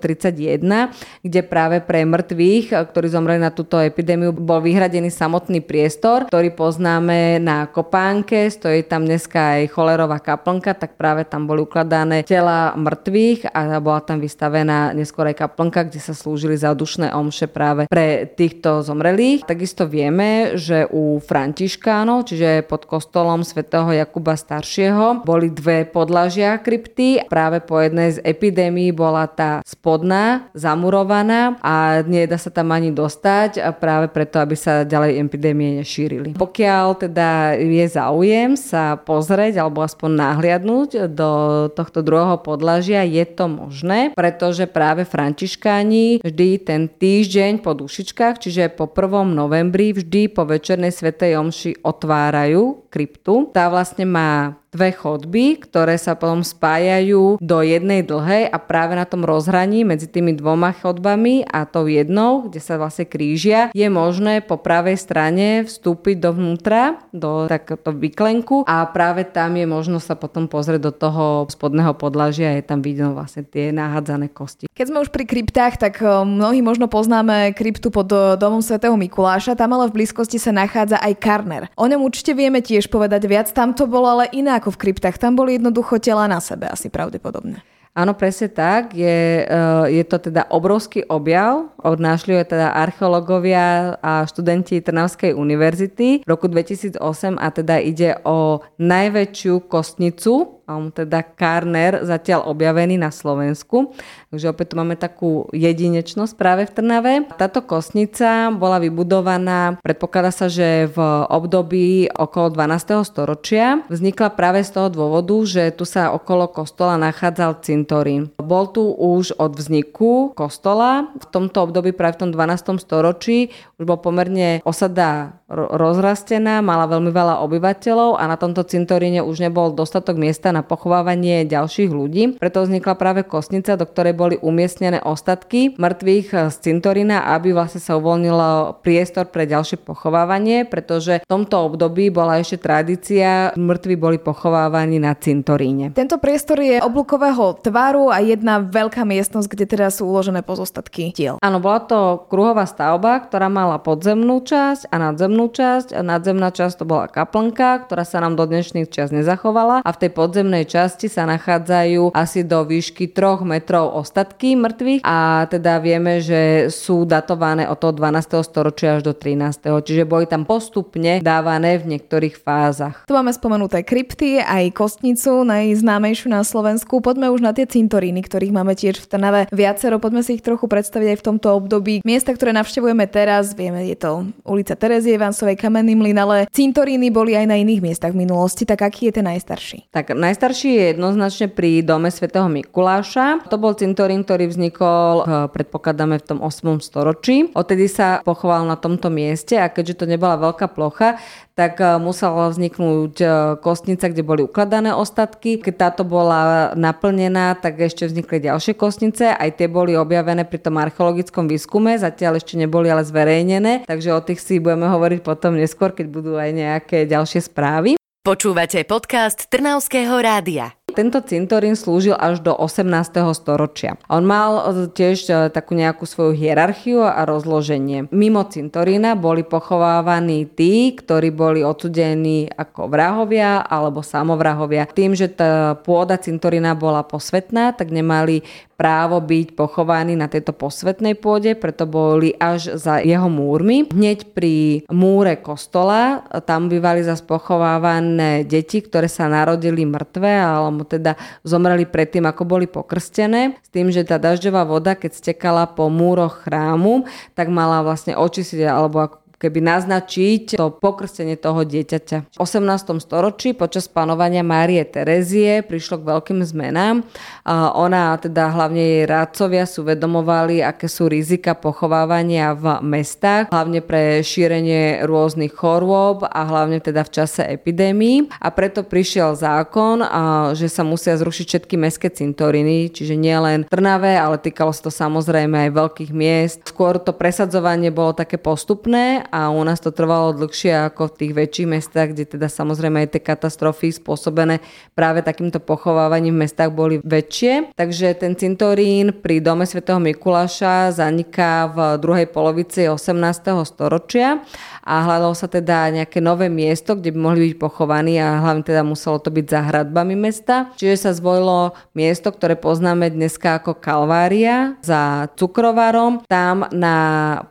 kde 1.21 1.41
práve 1.45 1.85
pre 1.85 2.09
mŕtvych, 2.09 2.73
ktorí 2.73 3.07
zomreli 3.13 3.45
na 3.45 3.53
túto 3.53 3.77
epidémiu, 3.77 4.33
bol 4.33 4.65
vyhradený 4.65 5.13
samotný 5.13 5.61
priestor, 5.61 6.33
ktorý 6.33 6.57
poznáme 6.57 7.37
na 7.45 7.69
Kopánke, 7.69 8.49
stojí 8.49 8.89
tam 8.89 9.05
dneska 9.05 9.61
aj 9.61 9.69
cholerová 9.69 10.17
kaplnka, 10.17 10.73
tak 10.73 10.97
práve 10.97 11.29
tam 11.29 11.45
boli 11.45 11.61
ukladané 11.61 12.25
tela 12.25 12.73
mŕtvych 12.73 13.53
a 13.53 13.83
bola 13.83 14.01
tam 14.01 14.23
vystavená 14.23 14.95
neskôr 14.95 15.29
aj 15.29 15.42
kaplnka, 15.43 15.91
kde 15.91 15.99
sa 15.99 16.15
slúžili 16.15 16.55
zadušné 16.55 17.11
omše 17.11 17.51
práve 17.51 17.91
pre 17.91 18.31
týchto 18.31 18.87
zomrelých. 18.87 19.43
Takisto 19.43 19.91
vieme, 19.91 20.55
že 20.55 20.87
u 20.87 21.19
Františkánov, 21.19 22.31
čiže 22.31 22.63
pod 22.63 22.87
kostolom 22.87 23.43
svätého 23.43 23.91
Jakuba 23.91 24.39
staršieho, 24.39 25.27
boli 25.27 25.51
dve 25.51 25.83
podlažia 25.83 26.63
krypty. 26.63 27.27
Práve 27.27 27.59
po 27.59 27.83
jednej 27.83 28.15
z 28.15 28.23
epidémií 28.23 28.95
bola 28.95 29.27
tá 29.27 29.59
spodná 29.67 30.47
zamurovaná 30.55 31.59
a 31.59 32.07
nedá 32.07 32.39
sa 32.39 32.55
tam 32.55 32.71
ani 32.71 32.95
dostať 32.95 33.59
práve 33.83 34.07
preto, 34.13 34.39
aby 34.39 34.55
sa 34.55 34.87
ďalej 34.87 35.19
epidémie 35.19 35.83
nešírili. 35.83 36.39
Pokiaľ 36.39 36.87
teda 37.09 37.59
je 37.59 37.87
záujem 37.89 38.55
sa 38.55 39.01
pozrieť 39.01 39.59
alebo 39.59 39.81
aspoň 39.83 40.11
nahliadnúť 40.13 41.11
do 41.11 41.31
tohto 41.73 42.05
druhého 42.05 42.39
podlažia, 42.45 43.03
je 43.03 43.25
to 43.25 43.49
možné, 43.49 44.13
pretože 44.13 44.69
práve 44.69 45.09
Františkáni 45.23 46.19
vždy 46.19 46.67
ten 46.67 46.91
týždeň 46.91 47.63
po 47.63 47.79
dušičkách, 47.79 48.43
čiže 48.43 48.75
po 48.75 48.91
1. 48.91 49.31
novembri 49.31 49.95
vždy 49.95 50.27
po 50.35 50.43
večernej 50.43 50.91
svetej 50.91 51.39
omši 51.39 51.79
otvárajú 51.87 52.82
kryptu. 52.93 53.49
Tá 53.57 53.73
vlastne 53.73 54.05
má 54.05 54.61
dve 54.73 54.89
chodby, 54.97 55.61
ktoré 55.69 56.01
sa 56.01 56.17
potom 56.17 56.41
spájajú 56.41 57.37
do 57.39 57.59
jednej 57.61 58.01
dlhej 58.01 58.49
a 58.49 58.57
práve 58.57 58.97
na 58.97 59.05
tom 59.05 59.21
rozhraní 59.21 59.85
medzi 59.85 60.09
tými 60.09 60.33
dvoma 60.33 60.73
chodbami 60.73 61.45
a 61.45 61.69
tou 61.69 61.85
jednou, 61.85 62.49
kde 62.49 62.57
sa 62.57 62.81
vlastne 62.81 63.05
krížia, 63.05 63.69
je 63.77 63.85
možné 63.93 64.41
po 64.41 64.57
pravej 64.57 64.97
strane 64.97 65.69
vstúpiť 65.69 66.17
dovnútra, 66.25 67.05
do 67.13 67.45
takéto 67.53 67.93
vyklenku 67.93 68.65
a 68.65 68.89
práve 68.89 69.29
tam 69.29 69.61
je 69.61 69.69
možno 69.69 70.01
sa 70.01 70.17
potom 70.17 70.49
pozrieť 70.49 70.81
do 70.89 70.93
toho 70.97 71.25
spodného 71.53 71.93
podlažia 71.93 72.57
a 72.57 72.57
je 72.57 72.65
tam 72.65 72.81
vidno 72.81 73.13
vlastne 73.13 73.45
tie 73.45 73.69
nahádzané 73.77 74.33
kosti. 74.33 74.73
Keď 74.73 74.87
sme 74.89 75.05
už 75.05 75.13
pri 75.13 75.29
kryptách, 75.29 75.77
tak 75.77 76.01
eh, 76.01 76.09
mnohí 76.09 76.65
možno 76.65 76.89
poznáme 76.89 77.53
kryptu 77.53 77.93
pod 77.93 78.09
eh, 78.09 78.41
domom 78.41 78.65
svätého 78.65 78.97
Mikuláša, 78.97 79.53
tam 79.53 79.77
ale 79.77 79.93
v 79.93 80.01
blízkosti 80.01 80.41
sa 80.41 80.57
nachádza 80.57 80.97
aj 80.97 81.13
Karner. 81.21 81.69
O 81.77 81.85
ňom 81.85 82.01
určite 82.01 82.33
vieme 82.33 82.65
tiež 82.65 82.82
povedať 82.89 83.29
viac, 83.29 83.51
tam 83.53 83.77
to 83.77 83.85
bolo 83.85 84.09
ale 84.19 84.33
inak 84.33 84.63
ako 84.63 84.79
v 84.79 84.81
kryptách. 84.89 85.19
Tam 85.19 85.35
boli 85.35 85.59
jednoducho 85.59 85.99
tela 85.99 86.31
na 86.31 86.39
sebe 86.39 86.71
asi 86.71 86.87
pravdepodobne. 86.87 87.61
Áno, 87.93 88.17
presne 88.17 88.49
tak. 88.49 88.97
Je, 88.97 89.45
eh, 89.45 89.85
je 89.93 90.05
to 90.09 90.17
teda 90.17 90.49
obrovský 90.49 91.05
objav. 91.13 91.69
Odnášli 91.77 92.41
ho 92.41 92.41
teda 92.41 92.73
archeológovia 92.73 94.01
a 94.01 94.25
študenti 94.25 94.81
Trnavskej 94.81 95.37
univerzity 95.37 96.25
v 96.25 96.29
roku 96.29 96.49
2008 96.49 97.37
a 97.37 97.53
teda 97.53 97.77
ide 97.85 98.17
o 98.25 98.65
najväčšiu 98.81 99.69
kostnicu 99.69 100.62
teda 100.67 101.23
Karner 101.23 102.05
zatiaľ 102.07 102.49
objavený 102.49 102.97
na 102.97 103.13
Slovensku. 103.13 103.93
Takže 104.33 104.49
opäť 104.49 104.73
tu 104.73 104.75
máme 104.81 104.97
takú 104.97 105.47
jedinečnosť 105.53 106.33
práve 106.39 106.65
v 106.65 106.75
Trnave. 106.75 107.13
Táto 107.37 107.61
kostnica 107.65 108.49
bola 108.55 108.81
vybudovaná, 108.81 109.77
predpokladá 109.85 110.33
sa, 110.33 110.47
že 110.49 110.89
v 110.89 110.99
období 111.29 112.09
okolo 112.09 112.55
12. 112.55 113.05
storočia. 113.05 113.85
Vznikla 113.93 114.33
práve 114.33 114.65
z 114.65 114.73
toho 114.73 114.89
dôvodu, 114.89 115.37
že 115.45 115.75
tu 115.77 115.85
sa 115.85 116.15
okolo 116.15 116.49
kostola 116.49 116.97
nachádzal 116.97 117.61
cintorín. 117.61 118.33
Bol 118.41 118.73
tu 118.73 118.89
už 118.93 119.37
od 119.37 119.53
vzniku 119.53 120.33
kostola. 120.33 121.13
V 121.21 121.27
tomto 121.29 121.69
období 121.69 121.93
práve 121.93 122.17
v 122.17 122.29
tom 122.29 122.31
12. 122.33 122.81
storočí 122.81 123.53
už 123.77 123.85
bol 123.85 124.01
pomerne 124.01 124.65
osada 124.65 125.43
rozrastená, 125.53 126.65
mala 126.65 126.89
veľmi 126.89 127.13
veľa 127.13 127.45
obyvateľov 127.45 128.17
a 128.17 128.25
na 128.25 128.41
tomto 128.41 128.65
cintoríne 128.65 129.21
už 129.21 129.45
nebol 129.45 129.77
dostatok 129.77 130.17
miesta 130.17 130.49
na 130.49 130.62
pochovávanie 130.63 131.43
ďalších 131.49 131.91
ľudí. 131.91 132.39
Preto 132.39 132.63
vznikla 132.63 132.95
práve 132.95 133.21
kostnica, 133.27 133.75
do 133.75 133.83
ktorej 133.83 134.15
boli 134.15 134.37
umiestnené 134.39 135.03
ostatky 135.03 135.75
mŕtvych 135.75 136.53
z 136.53 136.57
cintorína, 136.63 137.35
aby 137.35 137.51
vlastne 137.51 137.83
sa 137.83 137.99
uvoľnilo 137.99 138.79
priestor 138.87 139.27
pre 139.35 139.51
ďalšie 139.51 139.83
pochovávanie, 139.83 140.63
pretože 140.63 141.25
v 141.25 141.27
tomto 141.27 141.73
období 141.73 142.15
bola 142.15 142.39
ešte 142.39 142.63
tradícia, 142.63 143.51
mŕtvi 143.59 143.95
boli 143.99 144.19
pochovávaní 144.23 145.03
na 145.03 145.19
cintoríne. 145.19 145.91
Tento 145.91 146.23
priestor 146.23 146.63
je 146.63 146.79
oblúkového 146.79 147.59
tvaru 147.59 148.15
a 148.15 148.23
jedna 148.23 148.63
veľká 148.63 149.03
miestnosť, 149.03 149.49
kde 149.51 149.65
teda 149.67 149.89
sú 149.91 150.07
uložené 150.07 150.47
pozostatky 150.47 151.11
tiel. 151.11 151.43
Áno, 151.43 151.59
bola 151.59 151.83
to 151.83 152.31
kruhová 152.31 152.63
stavba, 152.69 153.19
ktorá 153.27 153.51
mala 153.51 153.83
podzemnú 153.83 154.39
časť 154.47 154.87
a 154.87 154.95
nadzemnú 155.03 155.51
časť 155.51 156.13
nadzemná 156.13 156.53
časť 156.53 156.83
to 156.83 156.85
bola 156.85 157.09
kaplnka, 157.09 157.89
ktorá 157.89 158.05
sa 158.05 158.21
nám 158.21 158.37
do 158.37 158.45
dnešných 158.45 158.93
čas 158.93 159.09
nezachovala 159.15 159.81
a 159.81 159.91
v 159.91 160.01
tej 160.07 160.11
podzemnej 160.13 160.42
časti 160.67 161.07
sa 161.07 161.29
nachádzajú 161.29 162.17
asi 162.17 162.43
do 162.43 162.67
výšky 162.67 163.13
3 163.15 163.47
metrov 163.47 163.95
ostatky 163.95 164.59
mŕtvych 164.59 165.01
a 165.07 165.47
teda 165.47 165.79
vieme, 165.79 166.19
že 166.19 166.73
sú 166.73 167.07
datované 167.07 167.69
od 167.71 167.79
toho 167.79 167.95
12. 167.95 168.43
storočia 168.43 168.99
až 168.99 169.07
do 169.07 169.15
13. 169.15 169.63
Čiže 169.63 170.03
boli 170.09 170.27
tam 170.27 170.43
postupne 170.43 171.23
dávané 171.23 171.79
v 171.79 171.97
niektorých 171.97 172.41
fázach. 172.41 173.07
Tu 173.07 173.13
máme 173.15 173.31
spomenuté 173.31 173.87
krypty, 173.87 174.43
aj 174.43 174.75
kostnicu, 174.75 175.47
najznámejšiu 175.47 176.29
na 176.33 176.43
Slovensku. 176.43 176.99
Poďme 176.99 177.31
už 177.31 177.45
na 177.45 177.53
tie 177.55 177.69
cintoríny, 177.69 178.25
ktorých 178.25 178.55
máme 178.55 178.75
tiež 178.75 179.03
v 179.03 179.09
Trnave 179.09 179.41
viacero. 179.53 180.03
Poďme 180.03 180.25
si 180.25 180.39
ich 180.39 180.45
trochu 180.45 180.67
predstaviť 180.67 181.15
aj 181.15 181.19
v 181.19 181.27
tomto 181.33 181.49
období. 181.53 182.01
Miesta, 182.03 182.33
ktoré 182.33 182.57
navštevujeme 182.57 183.07
teraz, 183.07 183.53
vieme, 183.53 183.85
je 183.87 183.97
to 183.99 184.27
ulica 184.47 184.75
Terezie 184.75 185.19
Rancovej 185.21 185.57
kamenný 185.59 185.95
mlyn, 185.95 186.19
ale 186.19 186.37
cintoríny 186.51 187.13
boli 187.13 187.37
aj 187.37 187.47
na 187.47 187.61
iných 187.61 187.85
miestach 187.85 188.17
v 188.17 188.25
minulosti, 188.25 188.65
tak 188.65 188.83
aký 188.83 189.13
je 189.13 189.21
ten 189.21 189.27
najstarší? 189.27 189.93
Tak 189.93 190.17
najstarší 190.33 190.71
je 190.73 190.85
jednoznačne 190.97 191.47
pri 191.53 191.85
dome 191.85 192.09
svätého 192.09 192.49
Mikuláša. 192.49 193.45
To 193.53 193.61
bol 193.61 193.77
cintorín, 193.77 194.25
ktorý 194.25 194.49
vznikol, 194.49 195.15
eh, 195.21 195.29
predpokladáme, 195.53 196.17
v 196.17 196.25
tom 196.25 196.39
8. 196.41 196.81
storočí. 196.81 197.53
Odtedy 197.53 197.85
sa 197.85 198.25
pochoval 198.25 198.65
na 198.65 198.81
tomto 198.81 199.13
mieste 199.13 199.61
a 199.61 199.69
keďže 199.69 200.01
to 200.01 200.05
nebola 200.09 200.41
veľká 200.41 200.73
plocha, 200.73 201.21
tak 201.53 201.85
eh, 201.85 202.01
musela 202.01 202.49
vzniknúť 202.49 203.15
eh, 203.21 203.31
kostnica, 203.61 204.09
kde 204.09 204.25
boli 204.25 204.41
ukladané 204.49 204.97
ostatky. 204.97 205.61
Keď 205.61 205.75
táto 205.77 206.03
bola 206.09 206.73
naplnená, 206.81 207.53
tak 207.61 207.77
ešte 207.85 208.09
vznikli 208.09 208.41
ďalšie 208.41 208.73
kostnice, 208.73 209.37
aj 209.37 209.61
tie 209.61 209.69
boli 209.69 209.93
objavené 210.01 210.49
pri 210.49 210.65
tom 210.65 210.81
archeologickom 210.81 211.45
výskume, 211.45 212.01
zatiaľ 212.01 212.41
ešte 212.41 212.57
neboli 212.57 212.89
ale 212.89 213.05
zverejnené, 213.05 213.85
takže 213.85 214.17
o 214.17 214.25
tých 214.25 214.41
si 214.41 214.57
budeme 214.57 214.89
hovoriť 214.89 215.21
potom 215.21 215.61
neskôr, 215.61 215.93
keď 215.93 216.07
budú 216.09 216.41
aj 216.41 216.51
nejaké 216.57 217.05
ďalšie 217.05 217.45
správy. 217.53 218.02
Počúvate 218.23 218.87
podcast 218.87 219.51
Trnavského 219.51 220.15
rádia. 220.23 220.79
Tento 220.95 221.19
cintorín 221.27 221.75
slúžil 221.75 222.15
až 222.15 222.39
do 222.39 222.55
18. 222.55 222.87
storočia. 223.35 223.99
On 224.07 224.23
mal 224.23 224.63
e, 224.63 224.87
tiež 224.95 225.27
e, 225.27 225.33
takú 225.51 225.75
nejakú 225.75 226.07
svoju 226.07 226.31
hierarchiu 226.31 227.03
a 227.03 227.27
rozloženie. 227.27 228.07
Mimo 228.15 228.47
cintorína 228.47 229.19
boli 229.19 229.43
pochovávaní 229.43 230.47
tí, 230.47 230.95
ktorí 230.95 231.35
boli 231.35 231.67
odsudení 231.67 232.47
ako 232.47 232.87
vrahovia 232.87 233.59
alebo 233.59 234.07
samovrahovia. 234.07 234.87
Tým, 234.87 235.19
že 235.19 235.27
tá 235.27 235.75
pôda 235.75 236.15
cintorína 236.15 236.79
bola 236.79 237.03
posvetná, 237.03 237.75
tak 237.75 237.91
nemali 237.91 238.47
právo 238.83 239.23
byť 239.23 239.55
pochovaní 239.55 240.19
na 240.19 240.27
tejto 240.27 240.51
posvetnej 240.51 241.15
pôde, 241.15 241.55
preto 241.55 241.87
boli 241.87 242.35
až 242.35 242.75
za 242.75 242.99
jeho 242.99 243.31
múrmi. 243.31 243.87
Hneď 243.95 244.35
pri 244.35 244.83
múre 244.91 245.39
kostola 245.39 246.27
tam 246.43 246.67
bývali 246.67 247.07
zase 247.07 247.23
pochovávané 247.23 248.43
deti, 248.43 248.83
ktoré 248.83 249.07
sa 249.07 249.31
narodili 249.31 249.87
mŕtve 249.87 250.35
alebo 250.35 250.83
teda 250.83 251.15
zomreli 251.47 251.87
predtým, 251.87 252.27
ako 252.27 252.43
boli 252.43 252.67
pokrstené, 252.67 253.55
s 253.63 253.71
tým, 253.71 253.95
že 253.95 254.03
tá 254.03 254.19
dažďová 254.19 254.67
voda, 254.67 254.99
keď 254.99 255.15
stekala 255.15 255.71
po 255.71 255.87
múroch 255.87 256.43
chrámu, 256.43 257.07
tak 257.39 257.55
mala 257.55 257.87
vlastne 257.87 258.19
očistiť 258.19 258.67
alebo 258.67 258.99
ako 258.99 259.22
keby 259.43 259.59
naznačiť 259.59 260.55
to 260.55 260.71
pokrstenie 260.79 261.35
toho 261.35 261.67
dieťaťa. 261.67 262.31
V 262.31 262.39
18. 262.39 263.03
storočí 263.03 263.59
počas 263.59 263.91
panovania 263.91 264.47
Márie 264.47 264.87
Terezie 264.87 265.67
prišlo 265.67 265.99
k 265.99 266.09
veľkým 266.15 266.47
zmenám. 266.47 267.03
Ona, 267.51 268.15
teda 268.23 268.55
hlavne 268.55 268.79
jej 268.79 269.05
rádcovia, 269.11 269.67
sú 269.67 269.83
vedomovali, 269.83 270.63
aké 270.63 270.87
sú 270.87 271.11
rizika 271.11 271.59
pochovávania 271.59 272.55
v 272.55 272.79
mestách, 272.87 273.51
hlavne 273.51 273.83
pre 273.83 274.23
šírenie 274.23 275.03
rôznych 275.03 275.51
chorôb 275.51 276.23
a 276.23 276.47
hlavne 276.47 276.79
teda 276.79 277.03
v 277.03 277.11
čase 277.11 277.43
epidémií. 277.43 278.31
A 278.39 278.55
preto 278.55 278.87
prišiel 278.87 279.35
zákon, 279.35 280.07
že 280.55 280.71
sa 280.71 280.87
musia 280.87 281.19
zrušiť 281.19 281.47
všetky 281.49 281.75
mestské 281.75 282.09
cintoriny, 282.13 282.93
čiže 282.95 283.19
nielen 283.19 283.67
Trnave, 283.67 284.15
ale 284.15 284.39
týkalo 284.39 284.71
sa 284.71 284.87
to 284.87 284.93
samozrejme 284.93 285.67
aj 285.67 285.71
veľkých 285.73 286.13
miest. 286.13 286.61
Skôr 286.69 287.01
to 287.01 287.17
presadzovanie 287.17 287.89
bolo 287.89 288.13
také 288.13 288.37
postupné 288.37 289.25
a 289.33 289.49
u 289.49 289.65
nás 289.65 289.81
to 289.81 289.89
trvalo 289.89 290.37
dlhšie 290.37 290.93
ako 290.93 291.09
v 291.09 291.17
tých 291.17 291.33
väčších 291.33 291.69
mestách, 291.73 292.13
kde 292.13 292.37
teda 292.37 292.53
samozrejme 292.53 293.01
aj 293.01 293.17
tie 293.17 293.23
katastrofy 293.25 293.89
spôsobené 293.97 294.61
práve 294.93 295.25
takýmto 295.25 295.57
pochovávaním 295.57 296.37
v 296.37 296.45
mestách 296.45 296.69
boli 296.69 297.01
väčšie. 297.01 297.73
Takže 297.73 298.13
ten 298.21 298.37
cintorín 298.37 299.17
pri 299.25 299.41
dome 299.41 299.65
svätého 299.65 299.97
Mikuláša 299.97 300.93
zaniká 300.93 301.73
v 301.73 301.79
druhej 301.97 302.29
polovici 302.29 302.85
18. 302.85 303.17
storočia 303.65 304.45
a 304.85 304.95
hľadalo 305.01 305.33
sa 305.33 305.49
teda 305.49 305.89
nejaké 305.89 306.21
nové 306.21 306.53
miesto, 306.53 306.93
kde 306.93 307.17
by 307.17 307.19
mohli 307.19 307.41
byť 307.49 307.55
pochovaní 307.57 308.21
a 308.21 308.37
hlavne 308.37 308.69
teda 308.69 308.85
muselo 308.85 309.17
to 309.17 309.33
byť 309.33 309.47
za 309.49 309.61
hradbami 309.65 310.13
mesta. 310.13 310.69
Čiže 310.77 311.09
sa 311.09 311.11
zvolilo 311.17 311.73
miesto, 311.97 312.29
ktoré 312.29 312.53
poznáme 312.61 313.09
dneska 313.09 313.65
ako 313.65 313.81
Kalvária 313.81 314.77
za 314.85 315.33
cukrovarom. 315.41 316.21
Tam 316.29 316.69
na 316.69 316.99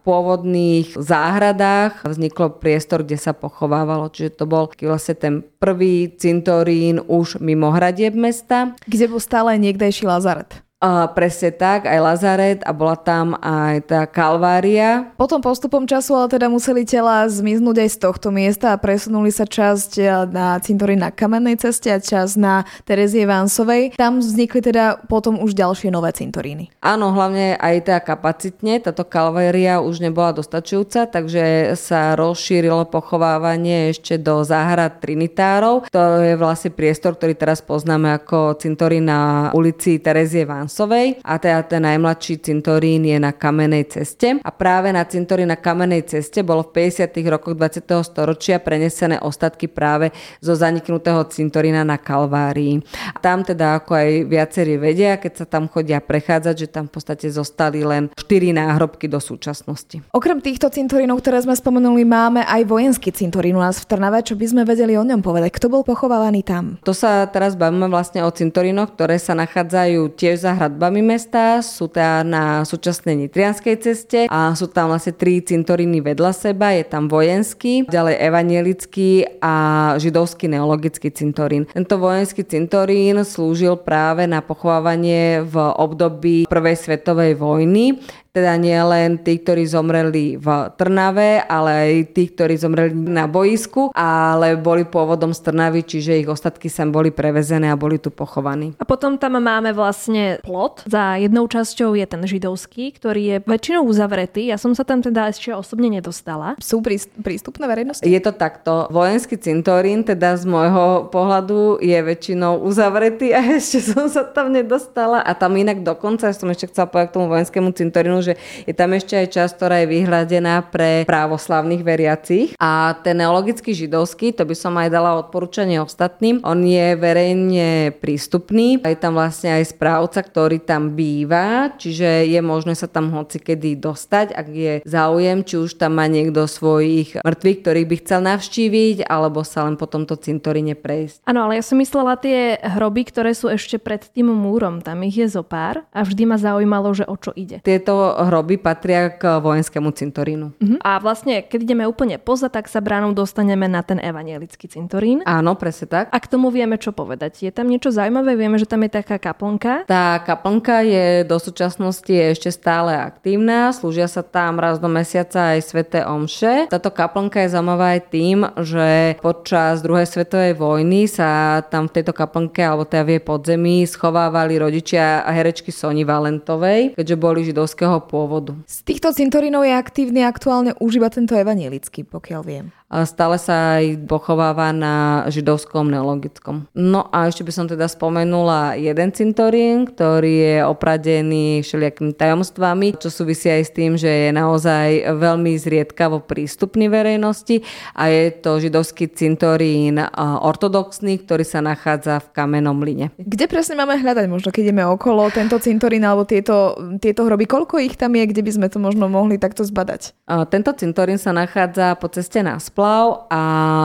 pôvodných 0.06 0.94
záhradách 0.94 1.71
vzniklo 2.04 2.58
priestor, 2.58 3.04
kde 3.04 3.20
sa 3.20 3.36
pochovávalo. 3.36 4.10
Čiže 4.10 4.42
to 4.42 4.46
bol 4.48 4.72
vlastne 4.72 5.16
ten 5.18 5.34
prvý 5.60 6.12
cintorín 6.16 7.04
už 7.04 7.42
mimo 7.44 7.70
hradieb 7.70 8.16
mesta. 8.16 8.74
Kde 8.88 9.12
bol 9.12 9.22
stále 9.22 9.58
niekdejší 9.60 10.08
Lazaret. 10.08 10.64
Uh, 10.82 11.06
presne 11.14 11.54
tak, 11.54 11.86
aj 11.86 12.00
Lazaret 12.02 12.60
a 12.66 12.74
bola 12.74 12.98
tam 12.98 13.38
aj 13.38 13.86
tá 13.86 14.10
Kalvária. 14.10 15.14
Potom 15.14 15.38
postupom 15.38 15.86
času 15.86 16.18
ale 16.18 16.34
teda 16.34 16.50
museli 16.50 16.82
tela 16.90 17.22
zmiznúť 17.30 17.86
aj 17.86 17.90
z 17.94 17.98
tohto 18.02 18.34
miesta 18.34 18.74
a 18.74 18.82
presunuli 18.82 19.30
sa 19.30 19.46
časť 19.46 19.92
e, 20.02 20.10
na 20.34 20.58
cintorín 20.58 21.06
na 21.06 21.14
Kamennej 21.14 21.62
ceste 21.62 21.94
a 21.94 22.02
časť 22.02 22.34
na 22.34 22.66
Terezie 22.82 23.30
Vánsovej. 23.30 23.94
Tam 23.94 24.26
vznikli 24.26 24.58
teda 24.58 25.06
potom 25.06 25.38
už 25.46 25.54
ďalšie 25.54 25.94
nové 25.94 26.10
cintoríny. 26.18 26.74
Áno, 26.82 27.14
hlavne 27.14 27.62
aj 27.62 27.76
tá 27.86 28.02
kapacitne, 28.02 28.82
táto 28.82 29.06
Kalvária 29.06 29.86
už 29.86 30.02
nebola 30.02 30.34
dostačujúca, 30.34 31.06
takže 31.06 31.78
sa 31.78 32.18
rozšírilo 32.18 32.90
pochovávanie 32.90 33.94
ešte 33.94 34.18
do 34.18 34.42
záhrad 34.42 34.98
Trinitárov. 34.98 35.94
To 35.94 36.26
je 36.26 36.34
vlastne 36.34 36.74
priestor, 36.74 37.14
ktorý 37.22 37.38
teraz 37.38 37.62
poznáme 37.62 38.18
ako 38.18 38.58
cintorín 38.58 39.06
na 39.06 39.54
ulici 39.54 40.02
Terezie 40.02 40.42
Vánsovej 40.42 40.71
Hansovej 40.72 41.20
a 41.28 41.36
teda 41.36 41.68
ten 41.68 41.84
najmladší 41.84 42.40
cintorín 42.40 43.04
je 43.04 43.20
na 43.20 43.36
Kamenej 43.36 43.92
ceste 43.92 44.40
a 44.40 44.50
práve 44.56 44.96
na 44.96 45.04
cintorín 45.04 45.52
na 45.52 45.60
Kamenej 45.60 46.08
ceste 46.08 46.48
bolo 46.48 46.64
v 46.64 46.88
50. 46.88 47.12
rokoch 47.28 47.60
20. 47.60 47.84
storočia 48.08 48.56
prenesené 48.64 49.20
ostatky 49.20 49.68
práve 49.68 50.16
zo 50.40 50.56
zaniknutého 50.56 51.28
cintorína 51.28 51.84
na 51.84 52.00
Kalvárii. 52.00 52.80
A 53.12 53.20
tam 53.20 53.44
teda, 53.44 53.84
ako 53.84 54.00
aj 54.00 54.10
viacerí 54.32 54.80
vedia, 54.80 55.20
keď 55.20 55.44
sa 55.44 55.46
tam 55.46 55.68
chodia 55.68 56.00
prechádzať, 56.00 56.56
že 56.56 56.68
tam 56.72 56.88
v 56.88 56.96
podstate 56.96 57.28
zostali 57.28 57.84
len 57.84 58.08
4 58.16 58.56
náhrobky 58.56 59.12
do 59.12 59.20
súčasnosti. 59.20 60.00
Okrem 60.16 60.40
týchto 60.40 60.72
cintorínov, 60.72 61.20
ktoré 61.20 61.44
sme 61.44 61.52
spomenuli, 61.52 62.08
máme 62.08 62.48
aj 62.48 62.64
vojenský 62.64 63.12
cintorín 63.12 63.60
u 63.60 63.62
nás 63.62 63.76
v 63.84 63.92
Trnave, 63.92 64.24
čo 64.24 64.40
by 64.40 64.46
sme 64.48 64.64
vedeli 64.64 64.96
o 64.96 65.04
ňom 65.04 65.20
povedať. 65.20 65.52
Kto 65.52 65.68
bol 65.68 65.84
pochovávaný 65.84 66.48
tam? 66.48 66.80
To 66.88 66.96
sa 66.96 67.28
teraz 67.28 67.60
bavíme 67.60 67.92
vlastne 67.92 68.24
o 68.24 68.32
cintorínoch, 68.32 68.96
ktoré 68.96 69.20
sa 69.20 69.36
nachádzajú 69.36 70.16
tiež 70.16 70.48
za 70.48 70.61
hradbami 70.62 71.02
mesta, 71.02 71.66
sú 71.66 71.90
teda 71.90 72.22
na 72.22 72.62
súčasnej 72.62 73.18
Nitrianskej 73.18 73.76
ceste 73.82 74.20
a 74.30 74.54
sú 74.54 74.70
tam 74.70 74.94
vlastne 74.94 75.18
tri 75.18 75.42
cintoríny 75.42 76.06
vedľa 76.06 76.38
seba, 76.38 76.78
je 76.78 76.86
tam 76.86 77.10
vojenský, 77.10 77.90
ďalej 77.90 78.22
evanielický 78.22 79.42
a 79.42 79.56
židovský 79.98 80.54
neologický 80.54 81.10
cintorín. 81.10 81.66
Tento 81.66 81.98
vojenský 81.98 82.46
cintorín 82.46 83.26
slúžil 83.26 83.82
práve 83.82 84.30
na 84.30 84.46
pochovávanie 84.46 85.42
v 85.42 85.56
období 85.58 86.46
Prvej 86.46 86.78
svetovej 86.78 87.34
vojny 87.42 87.98
teda 88.32 88.56
nie 88.56 88.80
len 88.80 89.20
tí, 89.20 89.44
ktorí 89.44 89.68
zomreli 89.68 90.40
v 90.40 90.48
Trnave, 90.80 91.44
ale 91.44 91.72
aj 91.72 91.92
tí, 92.16 92.32
ktorí 92.32 92.56
zomreli 92.56 92.96
na 92.96 93.28
boisku, 93.28 93.92
ale 93.92 94.56
boli 94.56 94.88
pôvodom 94.88 95.36
z 95.36 95.52
Trnavy, 95.52 95.84
čiže 95.84 96.24
ich 96.24 96.32
ostatky 96.32 96.72
sem 96.72 96.88
boli 96.96 97.12
prevezené 97.12 97.68
a 97.68 97.76
boli 97.76 98.00
tu 98.00 98.08
pochovaní. 98.08 98.72
A 98.80 98.88
potom 98.88 99.20
tam 99.20 99.36
máme 99.36 99.76
vlastne 99.76 100.40
plot. 100.48 100.88
Za 100.88 101.20
jednou 101.20 101.44
časťou 101.44 101.92
je 102.00 102.06
ten 102.08 102.24
židovský, 102.24 102.96
ktorý 102.96 103.22
je 103.22 103.38
väčšinou 103.44 103.84
uzavretý. 103.84 104.48
Ja 104.48 104.56
som 104.56 104.72
sa 104.72 104.88
tam 104.88 105.04
teda 105.04 105.28
ešte 105.28 105.52
osobne 105.52 105.92
nedostala. 105.92 106.56
Sú 106.64 106.80
prístupné 107.20 107.68
verejnosti? 107.68 108.08
Je 108.08 108.20
to 108.24 108.32
takto. 108.32 108.88
Vojenský 108.96 109.36
cintorín 109.36 110.08
teda 110.08 110.40
z 110.40 110.48
môjho 110.48 111.12
pohľadu 111.12 111.84
je 111.84 112.00
väčšinou 112.00 112.64
uzavretý 112.64 113.36
a 113.36 113.44
ešte 113.60 113.84
som 113.84 114.08
sa 114.08 114.24
tam 114.24 114.56
nedostala. 114.56 115.20
A 115.20 115.36
tam 115.36 115.60
inak 115.60 115.84
dokonca, 115.84 116.32
ja 116.32 116.36
som 116.38 116.48
ešte 116.48 116.72
chcela 116.72 116.88
povedať 116.88 117.12
k 117.12 117.16
tomu 117.20 117.28
vojenskému 117.28 117.76
cintorínu, 117.76 118.21
že 118.22 118.38
je 118.66 118.74
tam 118.74 118.94
ešte 118.94 119.18
aj 119.18 119.28
časť, 119.34 119.54
ktorá 119.58 119.76
je 119.84 119.92
vyhľadená 119.92 120.70
pre 120.70 121.04
právoslavných 121.06 121.84
veriacich. 121.84 122.48
A 122.62 122.96
ten 123.02 123.20
neologický 123.20 123.74
židovský, 123.74 124.34
to 124.34 124.46
by 124.48 124.56
som 124.56 124.78
aj 124.78 124.90
dala 124.94 125.18
odporúčanie 125.20 125.82
ostatným, 125.82 126.42
on 126.46 126.64
je 126.64 126.96
verejne 126.96 127.94
prístupný. 127.98 128.82
Je 128.82 128.98
tam 129.00 129.18
vlastne 129.18 129.58
aj 129.58 129.74
správca, 129.74 130.22
ktorý 130.22 130.62
tam 130.62 130.94
býva, 130.94 131.74
čiže 131.76 132.28
je 132.30 132.40
možné 132.40 132.78
sa 132.78 132.86
tam 132.86 133.10
hoci 133.14 133.42
kedy 133.42 133.82
dostať, 133.82 134.34
ak 134.36 134.48
je 134.52 134.74
záujem, 134.86 135.42
či 135.42 135.56
už 135.58 135.80
tam 135.80 135.98
má 135.98 136.06
niekto 136.06 136.46
svojich 136.46 137.20
mŕtvych, 137.24 137.58
ktorých 137.64 137.90
by 137.90 137.96
chcel 138.04 138.20
navštíviť, 138.26 138.98
alebo 139.08 139.42
sa 139.42 139.66
len 139.66 139.76
po 139.80 139.88
tomto 139.90 140.20
cintoríne 140.20 140.78
prejsť. 140.78 141.26
Áno, 141.26 141.48
ale 141.48 141.60
ja 141.60 141.64
som 141.66 141.80
myslela 141.80 142.20
tie 142.20 142.60
hroby, 142.62 143.08
ktoré 143.08 143.32
sú 143.34 143.50
ešte 143.50 143.80
pred 143.82 144.04
tým 144.12 144.30
múrom, 144.30 144.84
tam 144.84 145.02
ich 145.08 145.18
je 145.18 145.28
zo 145.28 145.42
pár 145.42 145.84
a 145.96 146.04
vždy 146.04 146.24
ma 146.28 146.38
zaujímalo, 146.38 146.92
že 146.92 147.08
o 147.08 147.16
čo 147.16 147.32
ide. 147.34 147.64
Tieto 147.64 148.11
hroby 148.16 148.60
patria 148.60 149.12
k 149.12 149.40
vojenskému 149.40 149.90
cintorínu. 149.92 150.54
Uh-huh. 150.56 150.78
A 150.84 151.00
vlastne, 151.00 151.44
keď 151.44 151.60
ideme 151.64 151.86
úplne 151.88 152.20
poza, 152.20 152.52
tak 152.52 152.68
sa 152.68 152.84
bránou 152.84 153.16
dostaneme 153.16 153.68
na 153.68 153.82
ten 153.82 153.98
evanielický 154.02 154.68
cintorín. 154.68 155.24
Áno, 155.24 155.56
presne 155.56 155.88
tak. 155.88 156.12
A 156.12 156.18
k 156.20 156.28
tomu 156.28 156.52
vieme 156.52 156.76
čo 156.76 156.92
povedať. 156.92 157.46
Je 157.46 157.52
tam 157.54 157.72
niečo 157.72 157.94
zaujímavé? 157.94 158.36
Vieme, 158.36 158.60
že 158.60 158.68
tam 158.68 158.84
je 158.84 158.92
taká 158.92 159.22
kaplnka. 159.22 159.88
Tá 159.88 160.20
kaplnka 160.22 160.84
je 160.84 161.24
do 161.24 161.38
súčasnosti 161.38 162.12
ešte 162.12 162.50
stále 162.52 162.96
aktívna. 162.98 163.72
Slúžia 163.72 164.10
sa 164.10 164.26
tam 164.26 164.60
raz 164.60 164.78
do 164.82 164.90
mesiaca 164.92 165.56
aj 165.56 165.60
sveté 165.64 166.00
omše. 166.04 166.68
Táto 166.68 166.90
kaplnka 166.92 167.44
je 167.46 167.54
zaujímavá 167.54 167.98
aj 167.98 168.02
tým, 168.10 168.38
že 168.60 169.16
počas 169.22 169.86
druhej 169.86 170.10
svetovej 170.10 170.58
vojny 170.58 171.06
sa 171.06 171.62
tam 171.70 171.88
v 171.88 172.02
tejto 172.02 172.12
kaplnke 172.12 172.62
alebo 172.62 172.84
teda 172.84 173.06
v 173.06 173.12
jej 173.18 173.24
podzemí 173.24 173.78
schovávali 173.86 174.58
rodičia 174.58 175.22
a 175.22 175.30
herečky 175.30 175.70
Sony 175.70 176.04
Valentovej, 176.04 176.98
keďže 176.98 177.16
boli 177.16 177.46
židovského 177.46 178.01
pôvodu. 178.04 178.58
Z 178.66 178.84
týchto 178.84 179.14
cintorínov 179.14 179.64
je 179.64 179.74
aktívny 179.74 180.22
aktuálne 180.26 180.76
už 180.82 181.00
iba 181.00 181.10
tento 181.14 181.38
evanielický, 181.38 182.04
pokiaľ 182.04 182.42
viem. 182.44 182.66
Stále 182.92 183.40
sa 183.40 183.80
aj 183.80 184.04
pochováva 184.04 184.76
na 184.76 185.24
židovskom 185.32 185.88
neologickom. 185.88 186.68
No 186.76 187.08
a 187.08 187.32
ešte 187.32 187.48
by 187.48 187.52
som 187.56 187.64
teda 187.72 187.88
spomenula 187.88 188.76
jeden 188.76 189.16
cintorín, 189.16 189.88
ktorý 189.88 190.34
je 190.36 190.58
opradený 190.68 191.64
všelijakými 191.64 192.12
tajomstvami, 192.12 193.00
čo 193.00 193.08
súvisí 193.08 193.48
aj 193.48 193.64
s 193.64 193.72
tým, 193.72 193.96
že 193.96 194.12
je 194.12 194.30
naozaj 194.36 195.08
veľmi 195.08 195.56
zriedkavo 195.56 196.28
prístupný 196.28 196.92
verejnosti 196.92 197.64
a 197.96 198.12
je 198.12 198.28
to 198.44 198.60
židovský 198.60 199.08
cintorín 199.08 199.96
ortodoxný, 200.20 201.24
ktorý 201.24 201.48
sa 201.48 201.64
nachádza 201.64 202.20
v 202.20 202.28
kamenom 202.36 202.84
line. 202.84 203.16
Kde 203.16 203.48
presne 203.48 203.80
máme 203.80 204.04
hľadať, 204.04 204.28
možno 204.28 204.52
keď 204.52 204.68
ideme 204.68 204.84
okolo 204.84 205.32
tento 205.32 205.56
cintorín 205.64 206.04
alebo 206.04 206.28
tieto, 206.28 206.76
tieto 207.00 207.24
hroby, 207.24 207.48
koľko 207.48 207.80
ich 207.80 207.96
tam 207.96 208.20
je, 208.20 208.28
kde 208.28 208.44
by 208.44 208.52
sme 208.52 208.68
to 208.68 208.84
možno 208.84 209.08
mohli 209.08 209.40
takto 209.40 209.64
zbadať? 209.64 210.28
Tento 210.52 210.76
cintorín 210.76 211.16
sa 211.16 211.32
nachádza 211.32 211.96
po 211.96 212.12
ceste 212.12 212.44
na 212.44 212.60
Spl 212.60 212.81
poplav 212.82 213.30
a 213.30 213.44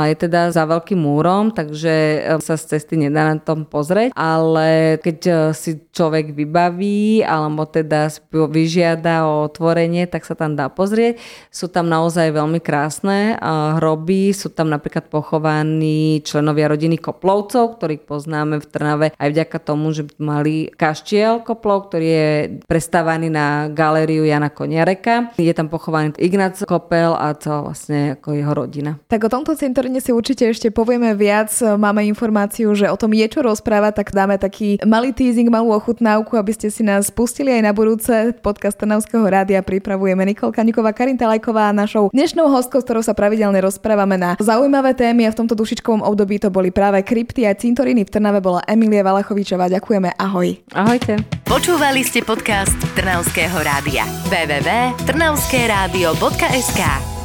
je 0.08 0.16
teda 0.16 0.48
za 0.48 0.64
veľkým 0.64 0.96
múrom, 0.96 1.52
takže 1.52 2.24
e, 2.24 2.40
sa 2.40 2.56
z 2.56 2.64
cesty 2.72 2.96
nedá 2.96 3.28
na 3.28 3.36
tom 3.36 3.68
pozrieť, 3.68 4.16
ale 4.16 4.96
keď 5.04 5.18
e, 5.28 5.32
si 5.52 5.76
človek 5.92 6.32
vybaví 6.32 7.20
alebo 7.20 7.68
teda 7.68 8.08
vyžiada 8.32 9.28
o 9.28 9.44
otvorenie, 9.44 10.08
tak 10.08 10.24
sa 10.24 10.32
tam 10.32 10.56
dá 10.56 10.72
pozrieť. 10.72 11.20
Sú 11.52 11.68
tam 11.68 11.92
naozaj 11.92 12.32
veľmi 12.32 12.56
krásne 12.64 13.36
hroby, 13.76 14.32
sú 14.32 14.48
tam 14.48 14.72
napríklad 14.72 15.12
pochovaní 15.12 16.24
členovia 16.24 16.72
rodiny 16.72 16.96
Koplovcov, 16.96 17.76
ktorých 17.76 18.08
poznáme 18.08 18.64
v 18.64 18.66
Trnave 18.68 19.06
aj 19.16 19.28
vďaka 19.28 19.58
tomu, 19.60 19.92
že 19.92 20.08
mali 20.16 20.72
kaštiel 20.72 21.44
Koplov, 21.44 21.92
ktorý 21.92 22.08
je 22.08 22.30
prestávaný 22.64 23.28
na 23.28 23.68
galériu 23.68 24.24
Jana 24.24 24.48
Koniareka. 24.48 25.36
Je 25.36 25.52
tam 25.52 25.68
pochovaný 25.68 26.16
Ignác 26.16 26.64
Kopel 26.64 27.12
a 27.12 27.36
celá 27.36 27.60
vlastne 27.60 28.16
ako 28.16 28.32
jeho 28.32 28.52
rodina. 28.54 28.85
Tak 29.10 29.26
o 29.26 29.32
tomto 29.32 29.58
cintoríne 29.58 29.98
si 29.98 30.14
určite 30.14 30.46
ešte 30.46 30.70
povieme 30.70 31.18
viac. 31.18 31.50
Máme 31.58 32.06
informáciu, 32.06 32.70
že 32.78 32.86
o 32.86 32.94
tom 32.94 33.10
je 33.10 33.26
čo 33.26 33.42
rozprávať, 33.42 34.04
tak 34.04 34.14
dáme 34.14 34.38
taký 34.38 34.78
malý 34.86 35.10
teasing, 35.10 35.50
malú 35.50 35.74
ochutnávku, 35.74 36.38
aby 36.38 36.54
ste 36.54 36.70
si 36.70 36.86
nás 36.86 37.10
pustili 37.10 37.50
aj 37.50 37.62
na 37.66 37.74
budúce. 37.74 38.30
Podcast 38.44 38.78
Trnavského 38.78 39.26
rádia 39.26 39.58
pripravujeme 39.64 40.22
Nikol 40.28 40.52
Kaniková, 40.52 40.92
Karin 40.92 41.16
Talajková 41.18 41.72
a 41.72 41.74
našou 41.74 42.12
dnešnou 42.12 42.52
hostkou, 42.52 42.78
s 42.78 42.86
ktorou 42.86 43.02
sa 43.02 43.16
pravidelne 43.16 43.58
rozprávame 43.64 44.20
na 44.20 44.36
zaujímavé 44.36 44.92
témy 44.94 45.26
a 45.26 45.32
v 45.32 45.38
tomto 45.42 45.56
dušičkovom 45.56 46.04
období 46.04 46.36
to 46.36 46.52
boli 46.52 46.68
práve 46.68 47.00
krypty 47.00 47.48
a 47.48 47.56
cintoríny 47.56 48.04
v 48.04 48.12
Trnave 48.12 48.44
bola 48.44 48.60
Emilia 48.68 49.00
Valachovičová. 49.00 49.72
Ďakujeme, 49.72 50.20
ahoj. 50.20 50.60
Ahojte. 50.76 51.16
Počúvali 51.48 52.04
ste 52.04 52.20
podcast 52.20 52.76
Trnavského 52.92 53.56
rádia. 53.64 54.04
www.trnavskeradio.sk 54.28 57.15